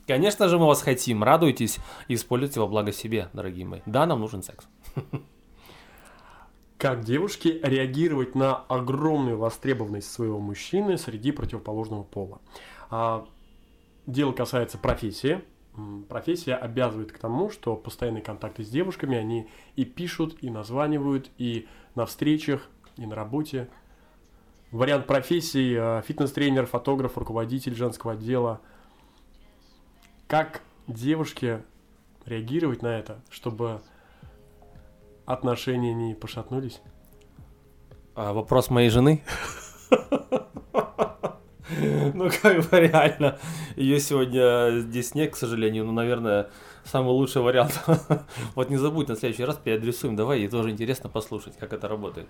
Конечно 0.08 0.48
же, 0.48 0.58
мы 0.58 0.68
вас 0.68 0.82
хотим. 0.82 1.24
Радуйтесь 1.24 1.78
и 2.08 2.16
используйте 2.16 2.60
во 2.60 2.68
благо 2.68 2.92
себе, 2.92 3.30
дорогие 3.34 3.66
мои. 3.66 3.82
Да, 3.86 4.06
нам 4.06 4.22
нужен 4.22 4.42
секс. 4.42 4.68
Как 6.78 7.04
девушке 7.04 7.60
реагировать 7.62 8.36
на 8.36 8.56
огромную 8.56 9.38
востребованность 9.38 10.10
своего 10.12 10.40
мужчины 10.40 10.98
среди 10.98 11.32
противоположного 11.32 12.04
пола? 12.04 12.40
А, 12.90 13.28
дело 14.08 14.32
касается 14.32 14.78
профессии, 14.78 15.42
профессия 16.08 16.56
обязывает 16.56 17.12
к 17.12 17.18
тому, 17.18 17.50
что 17.50 17.76
постоянные 17.76 18.22
контакты 18.22 18.64
с 18.64 18.70
девушками, 18.70 19.18
они 19.18 19.50
и 19.76 19.86
пишут, 19.86 20.38
и 20.42 20.50
названивают, 20.50 21.30
и 21.38 21.68
на 21.96 22.06
встречах, 22.06 22.68
и 22.98 23.06
на 23.06 23.16
работе. 23.16 23.70
Вариант 24.72 25.08
профессии 25.08 25.76
э,– 25.76 26.02
фитнес-тренер, 26.08 26.66
фотограф, 26.66 27.18
руководитель 27.18 27.76
женского 27.76 28.14
отдела. 28.14 28.62
Как 30.28 30.62
девушке 30.88 31.64
реагировать 32.26 32.82
на 32.82 33.00
это, 33.00 33.22
чтобы 33.30 33.82
отношения 35.26 35.94
не 35.94 36.14
пошатнулись? 36.14 36.82
А, 38.16 38.34
вопрос 38.34 38.70
моей 38.70 38.90
жены. 38.90 39.24
Ну, 42.14 42.30
как 42.42 42.70
бы 42.70 42.80
реально. 42.80 43.38
Ее 43.76 44.00
сегодня 44.00 44.80
здесь 44.80 45.16
нет, 45.16 45.34
к 45.34 45.36
сожалению. 45.36 45.86
Ну, 45.86 45.92
наверное, 45.92 46.50
самый 46.84 47.12
лучший 47.12 47.42
вариант. 47.42 47.80
Вот 48.56 48.70
не 48.70 48.78
забудь, 48.78 49.08
на 49.08 49.16
следующий 49.16 49.46
раз 49.46 49.58
переадресуем. 49.58 50.16
Давай, 50.16 50.40
ей 50.40 50.48
тоже 50.48 50.72
интересно 50.72 51.10
послушать, 51.10 51.58
как 51.58 51.74
это 51.74 51.88
работает. 51.88 52.28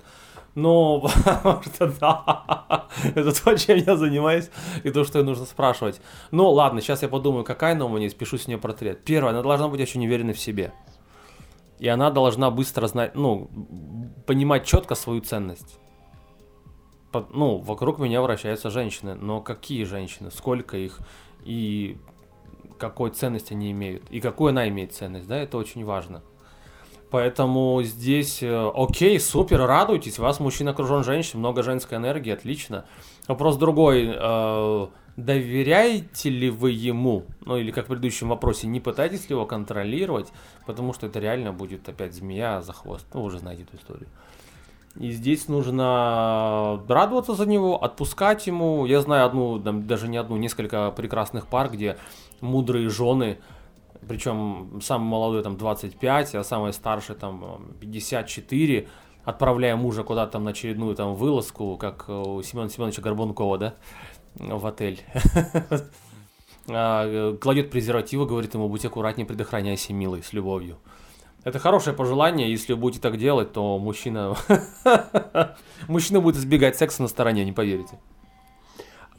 Ну, 0.56 1.02
потому 1.26 1.64
что 1.64 1.88
да, 2.00 2.88
это 3.16 3.32
то, 3.44 3.56
чем 3.56 3.78
я 3.78 3.96
занимаюсь, 3.96 4.50
и 4.84 4.90
то, 4.90 5.04
что 5.04 5.20
ей 5.20 5.26
нужно 5.26 5.46
спрашивать. 5.46 6.02
Ну, 6.32 6.50
ладно, 6.50 6.82
сейчас 6.82 7.02
я 7.02 7.08
подумаю, 7.08 7.44
какая 7.44 7.74
она 7.74 7.86
у 7.86 7.90
меня, 7.90 8.10
спешу 8.10 8.38
с 8.38 8.48
нее 8.48 8.58
портрет. 8.58 9.04
Первое, 9.04 9.32
она 9.32 9.42
должна 9.42 9.68
быть 9.68 9.82
очень 9.82 10.06
уверена 10.06 10.34
в 10.34 10.40
себе. 10.40 10.74
И 11.80 11.88
она 11.88 12.12
должна 12.12 12.52
быстро 12.52 12.88
знать, 12.88 13.16
ну, 13.16 13.50
понимать 14.26 14.66
четко 14.66 14.96
свою 14.96 15.22
ценность 15.22 15.80
ну, 17.32 17.58
вокруг 17.58 18.00
меня 18.00 18.22
вращаются 18.22 18.70
женщины, 18.70 19.16
но 19.16 19.42
какие 19.42 19.84
женщины, 19.84 20.32
сколько 20.32 20.78
их? 20.78 21.00
И 21.44 21.98
какой 22.78 23.12
ценность 23.12 23.52
они 23.52 23.72
имеют, 23.72 24.04
и 24.10 24.20
какую 24.20 24.50
она 24.50 24.68
имеет 24.70 24.94
ценность, 24.94 25.28
да, 25.28 25.38
это 25.38 25.58
очень 25.58 25.86
важно. 25.86 26.22
Поэтому 27.12 27.82
здесь, 27.84 28.44
э, 28.44 28.72
окей, 28.76 29.20
супер, 29.20 29.60
радуйтесь, 29.66 30.20
вас 30.20 30.40
мужчина 30.40 30.72
окружен 30.72 31.04
женщин, 31.04 31.40
много 31.40 31.64
женской 31.64 31.98
энергии, 31.98 32.32
отлично. 32.32 32.86
Вопрос 33.28 33.58
другой, 33.58 34.12
э, 34.14 34.88
доверяете 35.18 36.30
ли 36.30 36.50
вы 36.52 36.72
ему, 36.72 37.26
ну 37.46 37.58
или 37.58 37.72
как 37.72 37.86
в 37.86 37.88
предыдущем 37.88 38.30
вопросе, 38.30 38.68
не 38.68 38.80
пытаетесь 38.80 39.28
ли 39.28 39.34
его 39.34 39.46
контролировать, 39.48 40.32
потому 40.68 40.94
что 40.94 41.08
это 41.08 41.20
реально 41.20 41.52
будет 41.52 41.90
опять 41.90 42.14
змея 42.14 42.62
за 42.62 42.74
хвост, 42.74 43.06
ну 43.14 43.22
вы 43.22 43.28
уже 43.28 43.40
знаете 43.40 43.64
эту 43.64 43.78
историю. 43.78 44.08
И 45.00 45.12
здесь 45.12 45.48
нужно 45.48 46.84
радоваться 46.90 47.34
за 47.34 47.46
него, 47.46 47.82
отпускать 47.82 48.46
ему. 48.48 48.86
Я 48.86 49.00
знаю 49.00 49.26
одну, 49.26 49.58
даже 49.58 50.10
не 50.10 50.18
одну, 50.18 50.36
несколько 50.36 50.92
прекрасных 50.92 51.48
пар, 51.48 51.70
где 51.70 51.98
мудрые 52.42 52.90
жены, 52.90 53.40
причем 54.06 54.82
самый 54.84 55.06
молодой 55.06 55.42
там 55.42 55.56
25, 55.56 56.36
а 56.36 56.44
самый 56.44 56.74
старший 56.74 57.16
там 57.16 57.72
54, 57.80 58.90
отправляя 59.24 59.78
мужа 59.78 60.04
куда-то 60.04 60.34
там 60.34 60.44
на 60.44 60.52
очередную 60.52 60.96
там 60.96 61.16
вылазку, 61.16 61.78
как 61.78 62.10
у 62.10 62.42
Семена 62.44 62.68
Семеновича 62.68 63.02
Горбункова, 63.02 63.58
да, 63.58 63.76
в 64.36 64.66
отель. 64.66 65.02
А, 66.72 67.36
кладет 67.38 67.72
презервативы, 67.72 68.28
говорит 68.28 68.54
ему, 68.54 68.70
будь 68.70 68.86
аккуратнее, 68.86 69.26
предохраняйся, 69.26 69.92
милый, 69.92 70.22
с 70.22 70.34
любовью. 70.34 70.78
Это 71.44 71.58
хорошее 71.58 71.96
пожелание, 71.96 72.52
если 72.52 72.74
вы 72.74 72.80
будете 72.80 73.02
так 73.02 73.18
делать, 73.18 73.54
то 73.54 73.80
мужчина... 73.80 74.36
мужчина 75.88 76.20
будет 76.20 76.36
избегать 76.36 76.78
секса 76.78 77.02
на 77.02 77.08
стороне, 77.08 77.46
не 77.46 77.54
поверите. 77.54 77.98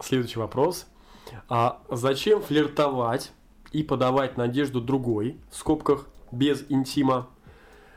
Следующий 0.02 0.38
вопрос. 0.38 0.86
А 1.48 1.80
зачем 1.88 2.42
флиртовать 2.42 3.32
и 3.72 3.82
подавать 3.82 4.36
надежду 4.36 4.80
другой, 4.80 5.40
в 5.50 5.56
скобках, 5.56 6.06
без 6.30 6.64
интима, 6.68 7.28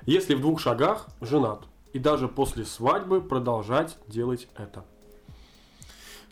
если 0.06 0.36
в 0.36 0.42
двух 0.42 0.60
шагах 0.60 1.08
женат, 1.20 1.64
и 1.92 2.00
даже 2.00 2.28
после 2.28 2.66
свадьбы 2.66 3.22
продолжать 3.22 3.98
делать 4.08 4.48
это? 4.56 4.86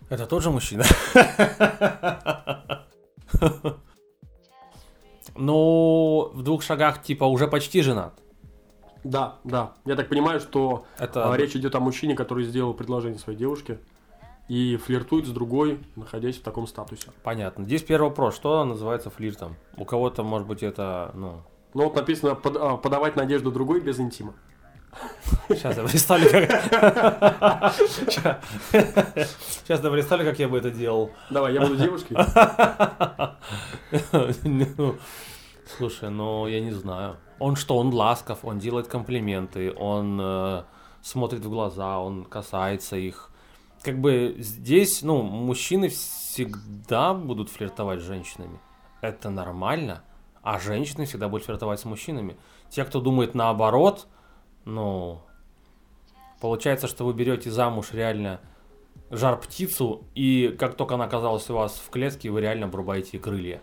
Это 0.09 0.25
тот 0.25 0.43
же 0.43 0.51
мужчина. 0.51 0.83
Ну, 5.35 6.31
в 6.33 6.43
двух 6.43 6.63
шагах, 6.63 7.01
типа, 7.01 7.25
уже 7.25 7.47
почти 7.47 7.81
женат. 7.81 8.13
Да, 9.03 9.35
да. 9.43 9.73
Я 9.85 9.95
так 9.95 10.09
понимаю, 10.09 10.39
что 10.39 10.85
Это... 10.99 11.31
А, 11.31 11.37
речь 11.37 11.55
идет 11.55 11.75
о 11.75 11.79
мужчине, 11.79 12.15
который 12.15 12.43
сделал 12.43 12.73
предложение 12.73 13.19
своей 13.19 13.37
девушке 13.37 13.79
и 14.47 14.77
флиртует 14.77 15.25
с 15.25 15.29
другой, 15.29 15.79
находясь 15.95 16.37
в 16.37 16.41
таком 16.41 16.67
статусе. 16.67 17.07
Понятно. 17.23 17.63
Здесь 17.63 17.83
первый 17.83 18.09
вопрос. 18.09 18.35
Что 18.35 18.63
называется 18.65 19.09
флиртом? 19.09 19.55
У 19.77 19.85
кого-то, 19.85 20.23
может 20.23 20.47
быть, 20.47 20.61
это, 20.61 21.11
ну... 21.13 21.41
Ну, 21.73 21.85
вот 21.85 21.95
написано 21.95 22.35
под, 22.35 22.57
а, 22.57 22.75
подавать 22.75 23.15
надежду 23.15 23.51
другой 23.51 23.79
без 23.79 23.99
интима. 23.99 24.33
Сейчас 25.47 25.77
я 25.77 25.83
представлю, 25.83 26.29
как... 26.29 26.51
Сейчас 28.71 29.83
я 29.83 29.89
представлю, 29.89 30.25
как 30.25 30.37
я 30.39 30.49
бы 30.49 30.57
это 30.57 30.69
делал. 30.69 31.11
Давай, 31.29 31.53
я 31.53 31.61
буду 31.61 31.77
девушкой. 31.77 32.17
Ну, 34.43 34.95
слушай, 35.77 36.09
ну 36.09 36.47
я 36.47 36.61
не 36.61 36.71
знаю. 36.71 37.17
Он 37.39 37.55
что, 37.55 37.77
он 37.77 37.93
ласков, 37.93 38.43
он 38.43 38.59
делает 38.59 38.87
комплименты, 38.87 39.73
он 39.73 40.19
э, 40.21 40.63
смотрит 41.01 41.43
в 41.43 41.49
глаза, 41.49 41.99
он 41.99 42.25
касается 42.25 42.95
их. 42.95 43.31
Как 43.81 43.99
бы 43.99 44.35
здесь, 44.37 45.01
ну, 45.01 45.23
мужчины 45.23 45.89
всегда 45.89 47.13
будут 47.13 47.49
флиртовать 47.49 47.99
с 47.99 48.03
женщинами. 48.03 48.59
Это 49.01 49.29
нормально. 49.29 50.03
А 50.43 50.59
женщины 50.59 51.05
всегда 51.05 51.29
будут 51.29 51.45
флиртовать 51.45 51.79
с 51.79 51.85
мужчинами. 51.85 52.37
Те, 52.69 52.83
кто 52.85 53.01
думает 53.01 53.33
наоборот, 53.35 54.07
ну, 54.65 55.21
получается, 56.39 56.87
что 56.87 57.05
вы 57.05 57.13
берете 57.13 57.49
замуж 57.49 57.91
реально 57.91 58.39
жар-птицу, 59.09 60.05
и 60.15 60.55
как 60.57 60.75
только 60.75 60.95
она 60.95 61.05
оказалась 61.05 61.49
у 61.49 61.55
вас 61.55 61.81
в 61.85 61.89
клетке, 61.89 62.29
вы 62.29 62.41
реально 62.41 62.67
обрубаете 62.67 63.19
крылья. 63.19 63.61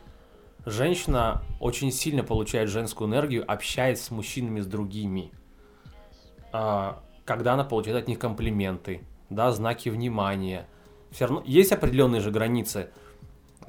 Женщина 0.68 1.42
очень 1.60 1.90
сильно 1.90 2.22
получает 2.22 2.68
женскую 2.68 3.08
энергию, 3.08 3.44
общаясь 3.50 4.02
с 4.02 4.10
мужчинами, 4.10 4.60
с 4.60 4.66
другими. 4.66 5.32
А, 6.52 7.02
когда 7.24 7.54
она 7.54 7.64
получает 7.64 8.02
от 8.02 8.08
них 8.08 8.18
комплименты, 8.18 9.02
да, 9.30 9.50
знаки 9.50 9.88
внимания. 9.88 10.68
Все 11.10 11.24
равно 11.26 11.42
есть 11.46 11.72
определенные 11.72 12.20
же 12.20 12.30
границы, 12.30 12.90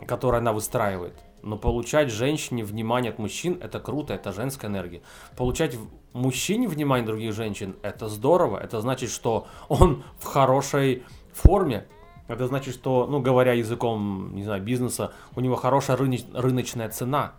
которые 0.07 0.39
она 0.39 0.51
выстраивает. 0.51 1.13
Но 1.41 1.57
получать 1.57 2.11
женщине 2.11 2.65
внимание 2.65 3.13
от 3.13 3.17
мужчин– 3.17 3.57
это 3.63 3.79
круто, 3.79 4.13
это 4.13 4.33
женская 4.33 4.67
энергия. 4.67 5.01
Получать 5.37 5.77
мужчине 6.11 6.67
внимание 6.67 7.07
других 7.07 7.33
женщин– 7.33 7.77
это 7.81 8.09
здорово. 8.09 8.57
Это 8.57 8.81
значит, 8.81 9.09
что 9.09 9.47
он 9.69 10.03
в 10.17 10.25
хорошей 10.25 11.03
форме. 11.31 11.87
Это 12.29 12.47
значит, 12.47 12.75
что, 12.75 13.07
ну, 13.07 13.19
говоря 13.19 13.53
языком, 13.53 14.35
не 14.35 14.43
знаю, 14.43 14.61
бизнеса, 14.61 15.11
у 15.35 15.41
него 15.41 15.55
хорошая 15.55 15.97
рыноч- 15.97 16.31
рыночная 16.33 16.87
цена. 16.89 17.33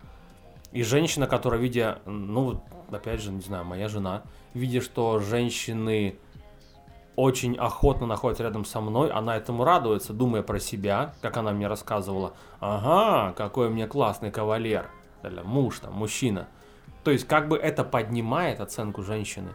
И 0.72 0.82
женщина, 0.82 1.28
которая, 1.28 1.60
видя, 1.60 2.00
ну, 2.06 2.60
опять 2.90 3.22
же, 3.22 3.30
не 3.30 3.40
знаю, 3.40 3.64
моя 3.64 3.88
жена, 3.88 4.24
видя, 4.52 4.80
что 4.80 5.20
женщины 5.20 6.18
очень 7.14 7.56
охотно 7.56 8.06
находится 8.06 8.42
рядом 8.42 8.64
со 8.64 8.80
мной, 8.80 9.10
она 9.10 9.36
этому 9.36 9.62
радуется, 9.62 10.12
думая 10.12 10.42
про 10.42 10.58
себя, 10.58 11.14
как 11.22 11.36
она 11.36 11.52
мне 11.52 11.68
рассказывала. 11.68 12.34
Ага, 12.58 13.32
какой 13.34 13.68
у 13.68 13.70
меня 13.70 13.86
классный 13.86 14.32
кавалер, 14.32 14.90
муж 15.44 15.78
там, 15.78 15.94
мужчина. 15.94 16.48
То 17.04 17.12
есть 17.12 17.28
как 17.28 17.48
бы 17.48 17.56
это 17.56 17.84
поднимает 17.84 18.60
оценку 18.60 19.02
женщины. 19.02 19.50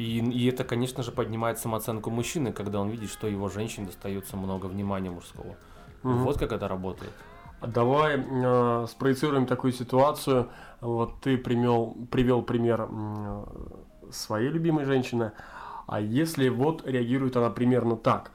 И, 0.00 0.18
и 0.18 0.48
это, 0.48 0.64
конечно 0.64 1.02
же, 1.02 1.12
поднимает 1.12 1.58
самооценку 1.58 2.10
мужчины, 2.10 2.52
когда 2.52 2.80
он 2.80 2.88
видит, 2.88 3.10
что 3.10 3.26
его 3.26 3.48
женщине 3.48 3.86
достается 3.86 4.36
много 4.36 4.66
внимания 4.66 5.10
мужского. 5.10 5.56
Мгм. 6.02 6.24
Вот 6.24 6.38
как 6.38 6.52
это 6.52 6.68
работает. 6.68 7.12
Давай 7.60 8.16
э, 8.18 8.86
спроецируем 8.88 9.44
такую 9.44 9.72
ситуацию. 9.72 10.48
Вот 10.80 11.20
ты 11.20 11.36
примел, 11.36 11.96
привел 12.10 12.40
пример 12.40 12.88
э, 12.90 13.44
своей 14.10 14.48
любимой 14.48 14.86
женщины. 14.86 15.32
А 15.86 16.00
если 16.00 16.48
вот 16.48 16.86
реагирует 16.86 17.36
она 17.36 17.50
примерно 17.50 17.96
так. 17.96 18.30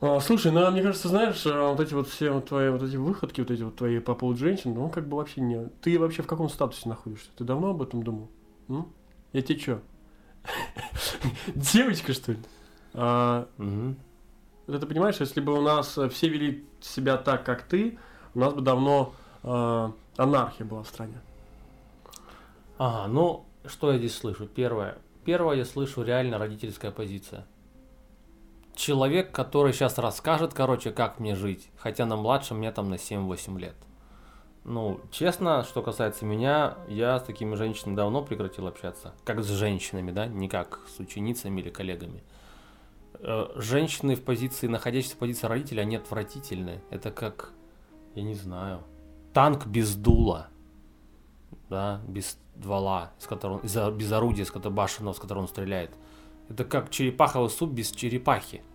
А, 0.00 0.20
слушай, 0.20 0.50
ну, 0.50 0.70
мне 0.70 0.82
кажется, 0.82 1.08
знаешь, 1.08 1.44
э, 1.44 1.68
вот 1.68 1.80
эти 1.80 1.92
вот 1.92 2.08
все 2.08 2.30
вот 2.30 2.46
твои 2.46 2.70
вот 2.70 2.82
эти 2.82 2.96
выходки, 2.96 3.42
вот 3.42 3.50
эти 3.50 3.62
вот 3.62 3.76
твои 3.76 3.98
по 3.98 4.14
поводу 4.14 4.38
женщин, 4.38 4.72
ну, 4.72 4.88
как 4.88 5.06
бы 5.06 5.18
вообще 5.18 5.42
не... 5.42 5.66
Ты 5.82 5.98
вообще 5.98 6.22
в 6.22 6.26
каком 6.26 6.48
статусе 6.48 6.88
находишься? 6.88 7.28
Ты 7.36 7.44
давно 7.44 7.70
об 7.70 7.82
этом 7.82 8.02
думал? 8.02 8.30
М? 8.68 8.86
Я 9.34 9.42
тебе 9.42 9.58
что? 9.58 9.80
Девочка, 11.54 12.12
что 12.12 12.32
ли? 12.32 12.38
А, 12.94 13.48
это 14.66 14.80
ты 14.80 14.86
понимаешь, 14.86 15.16
если 15.20 15.40
бы 15.40 15.54
у 15.54 15.62
нас 15.62 15.96
э, 15.96 16.08
все 16.08 16.28
вели 16.28 16.66
себя 16.80 17.16
так, 17.16 17.44
как 17.44 17.62
ты, 17.62 17.98
у 18.34 18.40
нас 18.40 18.52
бы 18.52 18.60
давно 18.60 19.14
э, 19.42 19.90
анархия 20.16 20.66
была 20.66 20.82
в 20.82 20.88
стране. 20.88 21.20
Ага, 22.76 23.08
ну, 23.08 23.46
что 23.66 23.92
я 23.92 23.98
здесь 23.98 24.16
слышу? 24.16 24.46
Первое. 24.46 24.98
Первое, 25.24 25.56
я 25.56 25.64
слышу 25.64 26.02
реально 26.02 26.38
родительская 26.38 26.90
позиция. 26.90 27.46
Человек, 28.74 29.32
который 29.32 29.72
сейчас 29.72 29.98
расскажет, 29.98 30.54
короче, 30.54 30.92
как 30.92 31.18
мне 31.18 31.34
жить, 31.34 31.68
хотя 31.78 32.06
на 32.06 32.16
младшем 32.16 32.58
мне 32.58 32.70
там 32.70 32.90
на 32.90 32.94
7-8 32.94 33.58
лет. 33.58 33.74
Ну, 34.68 35.00
честно, 35.10 35.64
что 35.64 35.82
касается 35.82 36.26
меня, 36.26 36.76
я 36.88 37.18
с 37.18 37.22
такими 37.22 37.54
женщинами 37.54 37.96
давно 37.96 38.22
прекратил 38.22 38.66
общаться. 38.66 39.14
Как 39.24 39.42
с 39.42 39.48
женщинами, 39.48 40.10
да, 40.10 40.26
не 40.26 40.48
как 40.48 40.80
с 40.94 41.00
ученицами 41.00 41.60
или 41.60 41.70
коллегами. 41.70 42.22
Э, 43.14 43.46
Женщины 43.56 44.14
в 44.14 44.22
позиции, 44.22 44.66
находящиеся 44.66 45.16
в 45.16 45.18
позиции 45.18 45.46
родителя, 45.46 45.80
они 45.82 45.96
отвратительны. 45.96 46.82
Это 46.90 47.10
как, 47.10 47.52
я 48.14 48.22
не 48.22 48.34
знаю, 48.34 48.82
танк 49.32 49.66
без 49.66 49.94
дула 49.96 50.48
да, 51.68 52.00
без 52.06 52.38
ствола, 52.56 53.12
с 53.18 53.26
которого, 53.26 53.60
из 53.60 53.76
без 53.92 54.12
орудия, 54.12 54.44
с 54.44 54.50
которого 54.50 54.74
башенного, 54.74 55.14
с 55.14 55.18
которого 55.18 55.42
он 55.42 55.48
стреляет. 55.48 55.90
Это 56.48 56.64
как 56.64 56.90
черепаховый 56.90 57.50
суп 57.50 57.70
без 57.70 57.90
черепахи. 57.90 58.62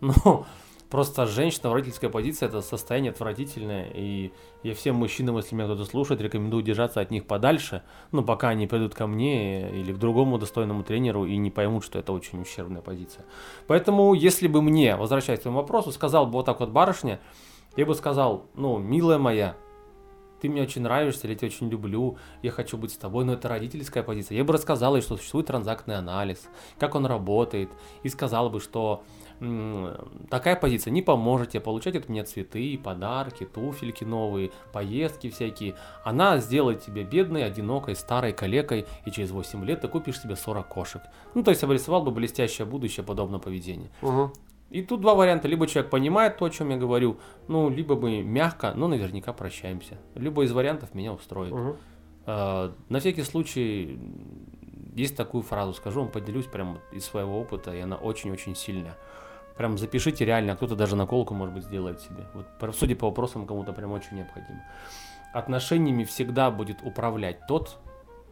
Ну, 0.00 0.44
просто 0.90 1.26
женщина 1.26 1.70
в 1.70 1.74
родительской 1.74 2.08
позиции 2.08 2.46
это 2.46 2.62
состояние 2.62 3.10
отвратительное, 3.10 3.90
и 3.92 4.32
я 4.62 4.74
всем 4.74 4.96
мужчинам, 4.96 5.36
если 5.36 5.54
меня 5.54 5.66
кто-то 5.66 5.84
слушает, 5.84 6.20
рекомендую 6.20 6.62
держаться 6.62 7.00
от 7.00 7.10
них 7.10 7.26
подальше, 7.26 7.82
ну, 8.12 8.22
пока 8.22 8.48
они 8.48 8.66
придут 8.66 8.94
ко 8.94 9.06
мне 9.06 9.70
или 9.70 9.92
к 9.92 9.98
другому 9.98 10.38
достойному 10.38 10.82
тренеру 10.82 11.26
и 11.26 11.36
не 11.36 11.50
поймут, 11.50 11.84
что 11.84 11.98
это 11.98 12.12
очень 12.12 12.40
ущербная 12.40 12.82
позиция. 12.82 13.24
Поэтому, 13.66 14.14
если 14.14 14.48
бы 14.48 14.62
мне, 14.62 14.96
возвращаясь 14.96 15.40
к 15.40 15.42
твоему 15.42 15.60
вопросу, 15.60 15.92
сказал 15.92 16.26
бы 16.26 16.32
вот 16.32 16.46
так 16.46 16.60
вот 16.60 16.70
барышня, 16.70 17.20
я 17.76 17.84
бы 17.84 17.94
сказал, 17.94 18.46
ну, 18.54 18.78
милая 18.78 19.18
моя, 19.18 19.56
ты 20.40 20.48
мне 20.48 20.62
очень 20.62 20.82
нравишься, 20.82 21.26
или 21.26 21.32
я 21.32 21.38
тебя 21.38 21.48
очень 21.48 21.68
люблю, 21.68 22.18
я 22.42 22.50
хочу 22.50 22.76
быть 22.76 22.92
с 22.92 22.96
тобой, 22.96 23.24
но 23.24 23.34
это 23.34 23.48
родительская 23.48 24.02
позиция. 24.02 24.36
Я 24.36 24.44
бы 24.44 24.52
рассказал 24.52 24.96
ей, 24.96 25.02
что 25.02 25.16
существует 25.16 25.46
транзактный 25.46 25.96
анализ, 25.96 26.48
как 26.78 26.94
он 26.94 27.06
работает, 27.06 27.70
и 28.02 28.08
сказал 28.08 28.50
бы, 28.50 28.60
что 28.60 29.02
такая 30.30 30.56
позиция 30.56 30.90
не 30.92 31.02
поможет 31.02 31.50
тебе 31.50 31.60
получать 31.60 31.94
от 31.94 32.08
меня 32.08 32.24
цветы, 32.24 32.80
подарки, 32.82 33.44
туфельки 33.44 34.02
новые, 34.02 34.50
поездки 34.72 35.28
всякие. 35.28 35.74
Она 36.04 36.38
сделает 36.38 36.82
тебя 36.82 37.04
бедной, 37.04 37.44
одинокой, 37.44 37.96
старой, 37.96 38.32
калекой, 38.32 38.86
и 39.04 39.10
через 39.10 39.32
8 39.32 39.62
лет 39.64 39.82
ты 39.82 39.88
купишь 39.88 40.20
себе 40.20 40.36
40 40.36 40.66
кошек. 40.68 41.02
Ну, 41.34 41.42
то 41.42 41.50
есть 41.50 41.62
обрисовал 41.62 42.02
бы 42.02 42.12
блестящее 42.12 42.66
будущее 42.66 43.04
подобного 43.04 43.42
поведения. 43.42 43.90
И 44.70 44.82
тут 44.82 45.00
два 45.00 45.14
варианта. 45.14 45.48
Либо 45.48 45.66
человек 45.66 45.90
понимает 45.90 46.38
то, 46.38 46.44
о 46.44 46.50
чем 46.50 46.70
я 46.70 46.76
говорю, 46.76 47.18
ну, 47.48 47.70
либо 47.70 47.94
мы 47.96 48.22
мягко, 48.22 48.72
но 48.74 48.88
наверняка 48.88 49.32
прощаемся. 49.32 49.98
Любой 50.14 50.46
из 50.46 50.52
вариантов 50.52 50.94
меня 50.94 51.12
устроит. 51.12 51.52
Мгм. 51.52 51.76
Э, 52.26 52.72
На 52.88 52.98
всякий 53.00 53.22
случай, 53.22 53.98
есть 54.94 55.16
такую 55.16 55.42
фразу, 55.42 55.72
скажу 55.72 56.00
вам, 56.00 56.10
поделюсь 56.10 56.46
прямо 56.46 56.78
из 56.92 57.04
своего 57.04 57.40
опыта, 57.40 57.74
и 57.74 57.80
она 57.80 57.96
очень-очень 57.96 58.56
сильная. 58.56 58.96
Прям 59.56 59.78
запишите 59.78 60.24
реально, 60.24 60.56
кто-то 60.56 60.74
даже 60.74 60.96
наколку, 60.96 61.32
может 61.34 61.54
быть, 61.54 61.64
сделает 61.64 62.00
себе. 62.00 62.26
Вот, 62.34 62.74
судя 62.74 62.96
по 62.96 63.06
вопросам, 63.06 63.46
кому-то 63.46 63.72
прям 63.72 63.92
очень 63.92 64.16
необходимо. 64.16 64.62
Отношениями 65.32 66.04
всегда 66.04 66.50
будет 66.50 66.78
управлять 66.82 67.46
тот, 67.46 67.78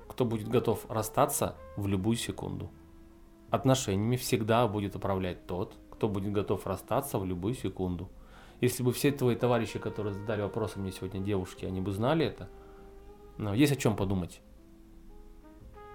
кто 0.09 0.25
будет 0.25 0.49
готов 0.49 0.85
расстаться 0.91 1.55
в 1.77 1.87
любую 1.87 2.17
секунду. 2.17 2.71
Отношениями 3.51 4.17
всегда 4.17 4.67
будет 4.67 4.97
управлять 4.97 5.47
тот, 5.47 5.75
кто 5.95 6.09
будет 6.09 6.33
готов 6.33 6.67
расстаться 6.67 7.19
в 7.19 7.25
любую 7.25 7.55
секунду. 7.55 8.09
Если 8.61 8.83
бы 8.83 8.93
все 8.93 9.11
твои 9.11 9.37
товарищи, 9.37 9.79
которые 9.79 10.15
задали 10.15 10.43
вопросы 10.43 10.79
мне 10.79 10.93
сегодня, 10.93 11.21
девушки, 11.21 11.65
они 11.65 11.81
бы 11.81 11.93
знали 11.93 12.27
это, 12.27 12.49
но 13.37 13.55
есть 13.55 13.73
о 13.73 13.77
чем 13.77 13.97
подумать. 13.97 14.41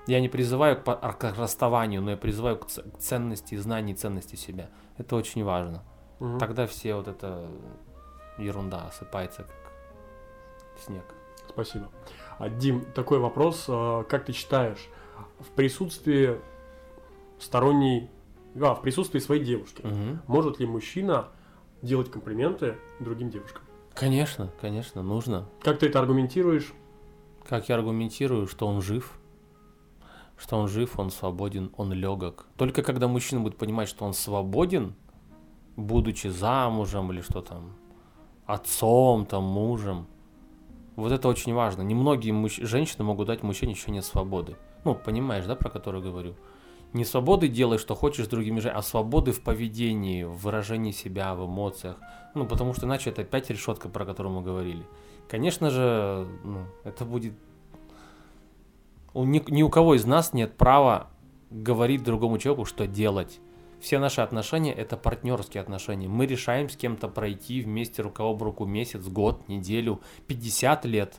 Я 0.08 0.20
не 0.22 0.30
призываю 0.30 0.82
к, 0.82 0.84
к 0.84 1.34
расставанию, 1.38 2.02
но 2.02 2.12
я 2.12 2.18
призываю 2.18 2.58
к 2.58 2.68
ценности 2.68 3.56
знаний, 3.56 3.94
ценности 3.94 4.36
себя. 4.36 4.70
Это 4.98 5.16
очень 5.16 5.44
важно. 5.44 5.84
Мгм. 6.20 6.40
Тогда 6.40 6.66
все 6.66 6.96
вот 6.96 7.08
эта 7.08 7.48
ерунда 8.38 8.88
осыпается 8.88 9.44
как 9.44 9.72
снег. 10.80 11.04
Спасибо. 11.48 11.90
А, 12.38 12.50
Дим, 12.50 12.86
такой 12.94 13.20
вопрос. 13.20 13.66
а, 13.68 14.04
Как 14.04 14.26
ты 14.26 14.34
считаешь, 14.34 14.90
в 15.40 15.50
присутствии 15.52 16.40
сторонней... 17.40 18.10
А, 18.62 18.74
в 18.76 18.82
присутствии 18.82 19.20
своей 19.20 19.44
девушки, 19.44 19.82
Мгм. 19.86 20.22
может 20.28 20.60
ли 20.60 20.66
мужчина 20.66 21.28
делать 21.82 22.10
комплименты 22.12 22.76
другим 23.00 23.30
девушкам? 23.30 23.64
Конечно, 23.94 24.52
конечно, 24.62 25.02
нужно. 25.04 25.48
Как 25.62 25.80
ты 25.80 25.88
это 25.88 26.00
аргументируешь? 26.00 26.74
Как 27.48 27.70
я 27.70 27.76
аргументирую, 27.76 28.48
что 28.48 28.68
он 28.68 28.82
жив, 28.82 29.20
что 30.38 30.58
он 30.58 30.68
жив, 30.68 30.98
он 31.00 31.10
свободен, 31.10 31.72
он 31.78 31.92
легок. 31.94 32.46
Только 32.58 32.82
когда 32.84 33.08
мужчина 33.08 33.42
будет 33.42 33.58
понимать, 33.58 33.88
что 33.90 34.06
он 34.06 34.14
свободен, 34.14 34.94
будучи 35.76 36.28
замужем 36.28 37.12
или 37.12 37.22
что 37.22 37.42
там, 37.42 37.74
отцом, 38.46 39.26
там, 39.26 39.44
мужем, 39.44 40.08
вот 40.96 41.12
это 41.12 41.28
очень 41.28 41.54
важно. 41.54 41.82
Немногие 41.82 42.34
мужч- 42.34 42.66
женщины 42.66 43.04
могут 43.04 43.28
дать 43.28 43.44
мужчине 43.44 43.74
ощущение 43.74 44.02
свободы. 44.02 44.56
Ну, 44.86 44.96
понимаешь, 44.96 45.46
да, 45.46 45.56
про 45.56 45.70
которую 45.70 46.04
говорю? 46.04 46.36
Не 46.94 47.06
свободы 47.06 47.48
делай, 47.48 47.78
что 47.78 47.94
хочешь 47.94 48.26
с 48.26 48.30
другими 48.30 48.56
женщинами, 48.56 48.80
а 48.80 48.82
свободы 48.82 49.32
в 49.32 49.42
поведении, 49.42 50.24
в 50.24 50.38
выражении 50.38 50.92
себя, 50.92 51.36
в 51.36 51.46
эмоциях. 51.46 51.98
Ну, 52.34 52.48
потому 52.48 52.74
что 52.74 52.88
иначе 52.88 53.12
это 53.12 53.22
опять 53.22 53.50
решетка, 53.50 53.90
про 53.90 54.06
которую 54.06 54.34
мы 54.34 54.42
говорили. 54.42 54.84
Конечно 55.28 55.70
же, 55.70 56.28
ну, 56.44 56.66
это 56.84 57.06
будет... 57.06 57.34
У 59.14 59.24
ни, 59.24 59.44
ни 59.52 59.62
у 59.62 59.70
кого 59.70 59.96
из 59.96 60.06
нас 60.06 60.34
нет 60.34 60.56
права 60.58 61.10
говорить 61.52 62.04
другому 62.04 62.40
человеку, 62.40 62.66
что 62.66 62.88
делать. 62.88 63.40
Все 63.80 64.00
наши 64.00 64.22
отношения– 64.22 64.74
это 64.76 64.98
партнерские 64.98 65.62
отношения. 65.62 66.08
Мы 66.08 66.26
решаем 66.26 66.70
с 66.70 66.76
кем-то 66.76 67.08
пройти 67.08 67.62
вместе 67.62 68.02
рука 68.02 68.24
об 68.24 68.42
руку 68.44 68.66
месяц, 68.66 69.08
год, 69.08 69.48
неделю, 69.48 70.02
50 70.28 70.86
лет. 70.86 71.18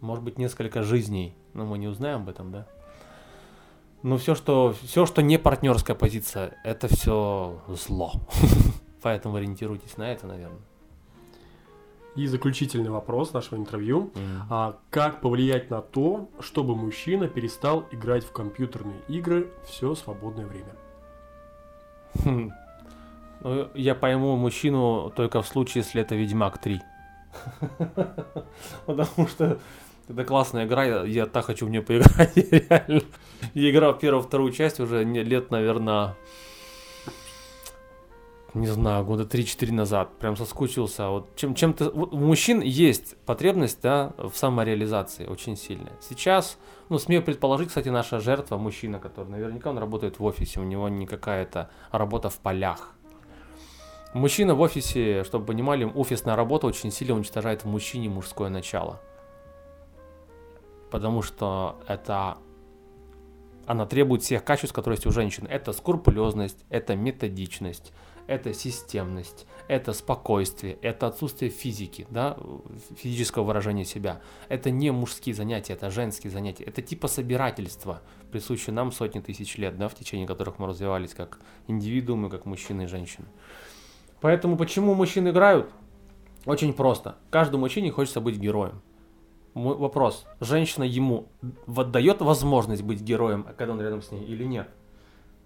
Может 0.00 0.24
быть, 0.24 0.38
несколько 0.38 0.82
жизней. 0.82 1.36
Но 1.52 1.66
мы 1.66 1.78
не 1.78 1.88
узнаем 1.88 2.22
об 2.22 2.28
этом, 2.28 2.50
да? 2.52 2.66
Но 4.02 4.16
все, 4.16 4.34
что, 4.34 4.74
все, 4.82 5.06
что 5.06 5.22
не 5.22 5.38
партнерская 5.38 5.96
позиция, 5.96 6.58
это 6.64 6.88
все 6.88 7.60
зло. 7.68 8.12
Поэтому 9.02 9.36
ориентируйтесь 9.36 9.96
на 9.96 10.12
это, 10.12 10.26
наверное. 10.26 10.60
И 12.14 12.26
заключительный 12.26 12.90
вопрос 12.90 13.32
нашего 13.32 13.58
интервью. 13.58 14.10
А 14.50 14.78
как 14.90 15.20
повлиять 15.20 15.70
на 15.70 15.80
то, 15.80 16.28
чтобы 16.40 16.74
мужчина 16.74 17.28
перестал 17.28 17.86
играть 17.92 18.24
в 18.24 18.32
компьютерные 18.32 19.00
игры 19.08 19.52
все 19.64 19.94
свободное 19.94 20.46
время? 20.46 20.74
Хм. 22.24 22.50
Ну, 23.40 23.68
я 23.74 23.94
пойму 23.94 24.36
мужчину 24.36 25.12
только 25.14 25.42
в 25.42 25.46
случае, 25.46 25.84
если 25.84 26.02
это 26.02 26.16
Ведьмак 26.16 26.58
3. 26.58 26.80
Потому 28.86 29.28
что 29.28 29.58
это 30.08 30.24
классная 30.24 30.66
игра, 30.66 30.84
я, 30.84 31.04
я 31.04 31.26
так 31.26 31.44
хочу 31.44 31.66
в 31.66 31.70
нее 31.70 31.82
поиграть, 31.82 32.36
реально. 32.36 33.02
Я 33.54 33.70
играл 33.70 33.94
первую, 33.94 34.22
вторую 34.22 34.52
часть 34.52 34.80
уже 34.80 35.04
лет, 35.04 35.50
наверное, 35.50 36.16
не 38.54 38.66
знаю, 38.66 39.04
года 39.04 39.24
3-4 39.24 39.72
назад. 39.72 40.18
Прям 40.18 40.36
соскучился. 40.36 41.08
Вот 41.08 41.36
чем, 41.36 41.54
чем-то... 41.54 41.90
Вот 41.90 42.12
у 42.12 42.16
мужчин 42.16 42.60
есть 42.60 43.16
потребность 43.26 43.80
да, 43.82 44.12
в 44.16 44.32
самореализации 44.34 45.26
очень 45.26 45.56
сильная. 45.56 45.92
Сейчас, 46.00 46.58
ну, 46.88 46.98
смею 46.98 47.22
предположить, 47.22 47.68
кстати, 47.68 47.88
наша 47.88 48.20
жертва, 48.20 48.56
мужчина, 48.56 48.98
который 48.98 49.28
наверняка 49.28 49.70
он 49.70 49.78
работает 49.78 50.18
в 50.18 50.24
офисе, 50.24 50.60
у 50.60 50.64
него 50.64 50.88
не 50.88 51.06
какая-то 51.06 51.70
работа 51.92 52.30
в 52.30 52.38
полях. 52.38 52.94
Мужчина 54.14 54.54
в 54.54 54.60
офисе, 54.60 55.22
чтобы 55.24 55.44
понимали, 55.44 55.84
офисная 55.84 56.34
работа 56.34 56.66
очень 56.66 56.90
сильно 56.90 57.14
уничтожает 57.14 57.64
в 57.64 57.66
мужчине 57.66 58.08
мужское 58.08 58.48
начало. 58.48 59.00
Потому 60.90 61.22
что 61.22 61.80
это 61.86 62.38
Она 63.68 63.84
требует 63.84 64.22
всех 64.22 64.44
качеств, 64.44 64.74
которые 64.74 64.96
есть 64.96 65.06
у 65.06 65.10
женщин. 65.10 65.46
Это 65.46 65.74
скрупулезность, 65.74 66.64
это 66.70 66.96
методичность, 66.96 67.92
это 68.26 68.54
системность, 68.54 69.46
это 69.68 69.92
спокойствие, 69.92 70.78
это 70.80 71.06
отсутствие 71.06 71.50
физики, 71.50 72.06
да, 72.08 72.38
физического 72.96 73.44
выражения 73.44 73.84
себя. 73.84 74.22
Это 74.48 74.70
не 74.70 74.90
мужские 74.90 75.34
занятия, 75.34 75.74
это 75.74 75.90
женские 75.90 76.30
занятия. 76.30 76.64
Это 76.64 76.80
типа 76.80 77.08
собирательства, 77.08 78.00
присущие 78.32 78.72
нам 78.72 78.90
сотни 78.90 79.20
тысяч 79.20 79.58
лет, 79.58 79.76
да, 79.76 79.88
в 79.88 79.94
течение 79.94 80.26
которых 80.26 80.58
мы 80.58 80.66
развивались 80.66 81.12
как 81.12 81.38
индивидуумы, 81.66 82.30
как 82.30 82.46
мужчины 82.46 82.84
и 82.84 82.86
женщины. 82.86 83.26
Поэтому 84.22 84.56
почему 84.56 84.94
мужчины 84.94 85.28
играют? 85.28 85.70
Очень 86.46 86.72
просто. 86.72 87.16
Каждому 87.28 87.64
мужчине 87.64 87.90
хочется 87.90 88.22
быть 88.22 88.38
героем. 88.38 88.80
Мой 89.58 89.76
вопрос. 89.76 90.24
Женщина 90.40 90.84
ему 90.84 91.26
отдает 91.66 92.20
возможность 92.20 92.82
быть 92.82 93.00
героем, 93.00 93.44
когда 93.56 93.72
он 93.72 93.80
рядом 93.80 94.02
с 94.02 94.12
ней 94.12 94.24
или 94.24 94.44
нет? 94.44 94.68